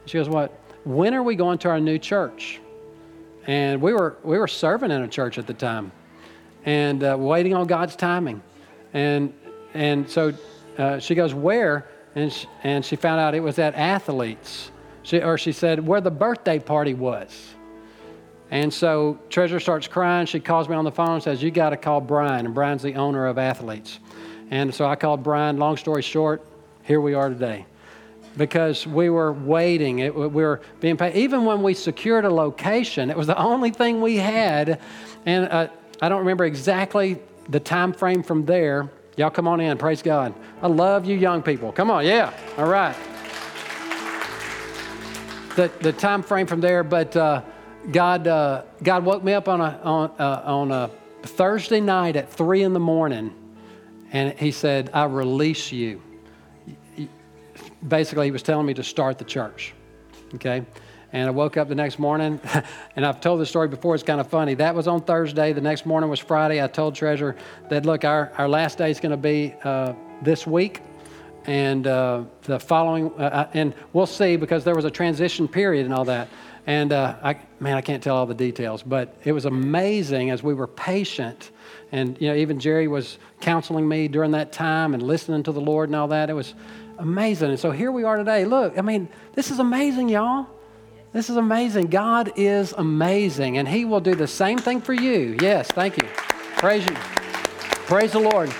She 0.06 0.18
goes, 0.18 0.28
What? 0.28 0.58
When 0.84 1.14
are 1.14 1.22
we 1.22 1.36
going 1.36 1.58
to 1.58 1.68
our 1.68 1.78
new 1.78 1.98
church? 1.98 2.60
And 3.46 3.80
we 3.80 3.92
were, 3.92 4.16
we 4.24 4.38
were 4.38 4.48
serving 4.48 4.90
in 4.90 5.02
a 5.02 5.08
church 5.08 5.38
at 5.38 5.46
the 5.46 5.54
time 5.54 5.92
and 6.64 7.04
uh, 7.04 7.16
waiting 7.18 7.54
on 7.54 7.66
God's 7.66 7.94
timing. 7.94 8.42
And, 8.94 9.34
and 9.74 10.08
so 10.08 10.32
uh, 10.78 10.98
she 10.98 11.14
goes, 11.14 11.34
Where? 11.34 11.86
And 12.14 12.32
she, 12.32 12.46
and 12.62 12.84
she 12.84 12.96
found 12.96 13.20
out 13.20 13.34
it 13.34 13.40
was 13.40 13.58
at 13.58 13.74
Athletes. 13.74 14.70
She, 15.04 15.22
or 15.22 15.38
she 15.38 15.52
said, 15.52 15.86
Where 15.86 16.00
the 16.00 16.10
birthday 16.10 16.58
party 16.58 16.94
was. 16.94 17.54
And 18.50 18.72
so 18.72 19.18
Treasure 19.30 19.60
starts 19.60 19.86
crying. 19.86 20.26
She 20.26 20.40
calls 20.40 20.68
me 20.68 20.74
on 20.74 20.84
the 20.84 20.92
phone 20.92 21.14
and 21.14 21.22
says, 21.22 21.42
You 21.42 21.50
got 21.50 21.70
to 21.70 21.76
call 21.76 22.00
Brian. 22.00 22.46
And 22.46 22.54
Brian's 22.54 22.82
the 22.82 22.94
owner 22.94 23.26
of 23.26 23.38
Athletes. 23.38 24.00
And 24.50 24.74
so 24.74 24.86
I 24.86 24.96
called 24.96 25.22
Brian. 25.22 25.58
Long 25.58 25.76
story 25.76 26.02
short, 26.02 26.44
here 26.82 27.00
we 27.00 27.14
are 27.14 27.28
today. 27.28 27.66
Because 28.36 28.86
we 28.86 29.10
were 29.10 29.32
waiting, 29.32 30.00
it, 30.00 30.14
we 30.14 30.28
were 30.28 30.60
being 30.80 30.96
paid. 30.96 31.14
Even 31.14 31.44
when 31.44 31.62
we 31.62 31.72
secured 31.72 32.24
a 32.24 32.30
location, 32.30 33.10
it 33.10 33.16
was 33.16 33.28
the 33.28 33.38
only 33.38 33.70
thing 33.70 34.00
we 34.00 34.16
had. 34.16 34.80
And 35.24 35.46
uh, 35.46 35.68
I 36.02 36.08
don't 36.08 36.18
remember 36.18 36.44
exactly 36.44 37.18
the 37.48 37.60
time 37.60 37.92
frame 37.92 38.22
from 38.22 38.44
there. 38.44 38.90
Y'all 39.16 39.30
come 39.30 39.46
on 39.46 39.60
in, 39.60 39.78
praise 39.78 40.02
God. 40.02 40.34
I 40.62 40.66
love 40.66 41.06
you 41.06 41.16
young 41.16 41.42
people. 41.42 41.70
Come 41.70 41.90
on, 41.90 42.04
yeah, 42.04 42.32
all 42.58 42.66
right. 42.66 42.96
The, 45.56 45.70
the 45.80 45.92
time 45.92 46.24
frame 46.24 46.48
from 46.48 46.60
there, 46.60 46.82
but 46.82 47.16
uh, 47.16 47.42
God, 47.92 48.26
uh, 48.26 48.62
God 48.82 49.04
woke 49.04 49.22
me 49.22 49.34
up 49.34 49.48
on 49.48 49.60
a, 49.60 49.80
on, 49.84 50.10
uh, 50.18 50.42
on 50.44 50.72
a 50.72 50.90
Thursday 51.22 51.80
night 51.80 52.16
at 52.16 52.28
3 52.32 52.64
in 52.64 52.72
the 52.72 52.80
morning, 52.80 53.32
and 54.10 54.36
He 54.38 54.50
said, 54.50 54.90
I 54.92 55.04
release 55.04 55.70
you. 55.70 56.02
Basically, 57.86 58.26
He 58.26 58.30
was 58.32 58.42
telling 58.42 58.66
me 58.66 58.74
to 58.74 58.82
start 58.82 59.18
the 59.18 59.24
church, 59.24 59.74
okay? 60.34 60.64
And 61.12 61.28
I 61.28 61.30
woke 61.30 61.56
up 61.56 61.68
the 61.68 61.76
next 61.76 62.00
morning, 62.00 62.40
and 62.96 63.06
I've 63.06 63.20
told 63.20 63.40
this 63.40 63.48
story 63.48 63.68
before, 63.68 63.94
it's 63.94 64.02
kind 64.02 64.20
of 64.20 64.26
funny. 64.26 64.54
That 64.54 64.74
was 64.74 64.88
on 64.88 65.02
Thursday. 65.02 65.52
The 65.52 65.60
next 65.60 65.86
morning 65.86 66.10
was 66.10 66.18
Friday. 66.18 66.60
I 66.60 66.66
told 66.66 66.96
Treasure 66.96 67.36
that, 67.70 67.86
look, 67.86 68.04
our, 68.04 68.32
our 68.38 68.48
last 68.48 68.78
day 68.78 68.90
is 68.90 68.98
going 68.98 69.12
to 69.12 69.16
be 69.16 69.54
uh, 69.62 69.92
this 70.20 70.48
week. 70.48 70.80
And 71.46 71.86
uh, 71.86 72.24
the 72.42 72.58
following, 72.58 73.12
uh, 73.18 73.22
uh, 73.22 73.50
and 73.52 73.74
we'll 73.92 74.06
see 74.06 74.36
because 74.36 74.64
there 74.64 74.74
was 74.74 74.84
a 74.84 74.90
transition 74.90 75.46
period 75.46 75.84
and 75.84 75.94
all 75.94 76.04
that. 76.06 76.28
And 76.66 76.92
uh, 76.92 77.16
I, 77.22 77.36
man, 77.60 77.76
I 77.76 77.82
can't 77.82 78.02
tell 78.02 78.16
all 78.16 78.26
the 78.26 78.34
details, 78.34 78.82
but 78.82 79.14
it 79.24 79.32
was 79.32 79.44
amazing 79.44 80.30
as 80.30 80.42
we 80.42 80.54
were 80.54 80.66
patient. 80.66 81.50
And, 81.92 82.18
you 82.20 82.28
know, 82.28 82.34
even 82.34 82.58
Jerry 82.58 82.88
was 82.88 83.18
counseling 83.40 83.86
me 83.86 84.08
during 84.08 84.30
that 84.30 84.52
time 84.52 84.94
and 84.94 85.02
listening 85.02 85.42
to 85.42 85.52
the 85.52 85.60
Lord 85.60 85.90
and 85.90 85.96
all 85.96 86.08
that. 86.08 86.30
It 86.30 86.34
was 86.34 86.54
amazing. 86.98 87.50
And 87.50 87.60
so 87.60 87.70
here 87.70 87.92
we 87.92 88.04
are 88.04 88.16
today. 88.16 88.46
Look, 88.46 88.78
I 88.78 88.80
mean, 88.80 89.08
this 89.34 89.50
is 89.50 89.58
amazing, 89.58 90.08
y'all. 90.08 90.46
This 91.12 91.30
is 91.30 91.36
amazing. 91.36 91.88
God 91.88 92.32
is 92.34 92.72
amazing, 92.72 93.58
and 93.58 93.68
He 93.68 93.84
will 93.84 94.00
do 94.00 94.16
the 94.16 94.26
same 94.26 94.58
thing 94.58 94.80
for 94.80 94.94
you. 94.94 95.36
Yes, 95.40 95.68
thank 95.68 95.96
you. 95.96 96.08
Praise 96.56 96.84
you. 96.84 96.94
Praise 97.86 98.12
the 98.12 98.18
Lord. 98.18 98.52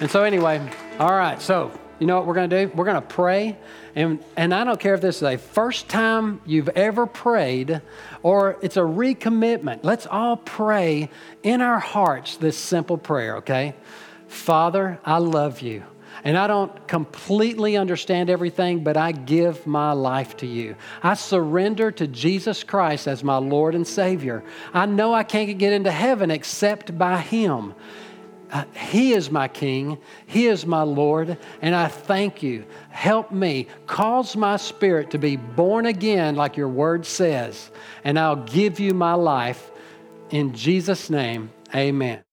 And 0.00 0.10
so, 0.10 0.24
anyway, 0.24 0.60
all 0.98 1.12
right, 1.12 1.40
so 1.40 1.70
you 1.98 2.06
know 2.06 2.16
what 2.16 2.26
we're 2.26 2.34
going 2.34 2.50
to 2.50 2.66
do? 2.66 2.72
We're 2.74 2.84
going 2.84 3.00
to 3.00 3.08
pray. 3.08 3.56
And, 3.94 4.22
and 4.36 4.52
I 4.52 4.64
don't 4.64 4.78
care 4.78 4.94
if 4.94 5.00
this 5.00 5.16
is 5.16 5.22
a 5.22 5.36
first 5.36 5.88
time 5.88 6.40
you've 6.44 6.68
ever 6.70 7.06
prayed 7.06 7.80
or 8.22 8.58
it's 8.60 8.76
a 8.76 8.80
recommitment. 8.80 9.80
Let's 9.82 10.06
all 10.06 10.36
pray 10.36 11.10
in 11.42 11.62
our 11.62 11.78
hearts 11.78 12.36
this 12.36 12.58
simple 12.58 12.98
prayer, 12.98 13.36
okay? 13.38 13.74
Father, 14.28 14.98
I 15.04 15.18
love 15.18 15.62
you. 15.62 15.84
And 16.24 16.36
I 16.36 16.46
don't 16.46 16.88
completely 16.88 17.76
understand 17.76 18.30
everything, 18.30 18.82
but 18.82 18.96
I 18.96 19.12
give 19.12 19.66
my 19.66 19.92
life 19.92 20.36
to 20.38 20.46
you. 20.46 20.74
I 21.02 21.14
surrender 21.14 21.90
to 21.92 22.06
Jesus 22.06 22.64
Christ 22.64 23.06
as 23.06 23.22
my 23.22 23.36
Lord 23.36 23.74
and 23.74 23.86
Savior. 23.86 24.42
I 24.74 24.86
know 24.86 25.14
I 25.14 25.22
can't 25.22 25.56
get 25.58 25.72
into 25.72 25.90
heaven 25.90 26.30
except 26.30 26.98
by 26.98 27.18
Him. 27.18 27.74
Uh, 28.50 28.64
he 28.74 29.12
is 29.12 29.30
my 29.30 29.48
King. 29.48 29.98
He 30.26 30.46
is 30.46 30.66
my 30.66 30.82
Lord. 30.82 31.36
And 31.62 31.74
I 31.74 31.88
thank 31.88 32.42
you. 32.42 32.64
Help 32.90 33.32
me. 33.32 33.66
Cause 33.86 34.36
my 34.36 34.56
spirit 34.56 35.10
to 35.10 35.18
be 35.18 35.36
born 35.36 35.86
again, 35.86 36.36
like 36.36 36.56
your 36.56 36.68
word 36.68 37.06
says. 37.06 37.70
And 38.04 38.18
I'll 38.18 38.44
give 38.44 38.78
you 38.78 38.94
my 38.94 39.14
life. 39.14 39.70
In 40.30 40.54
Jesus' 40.54 41.10
name, 41.10 41.50
amen. 41.74 42.25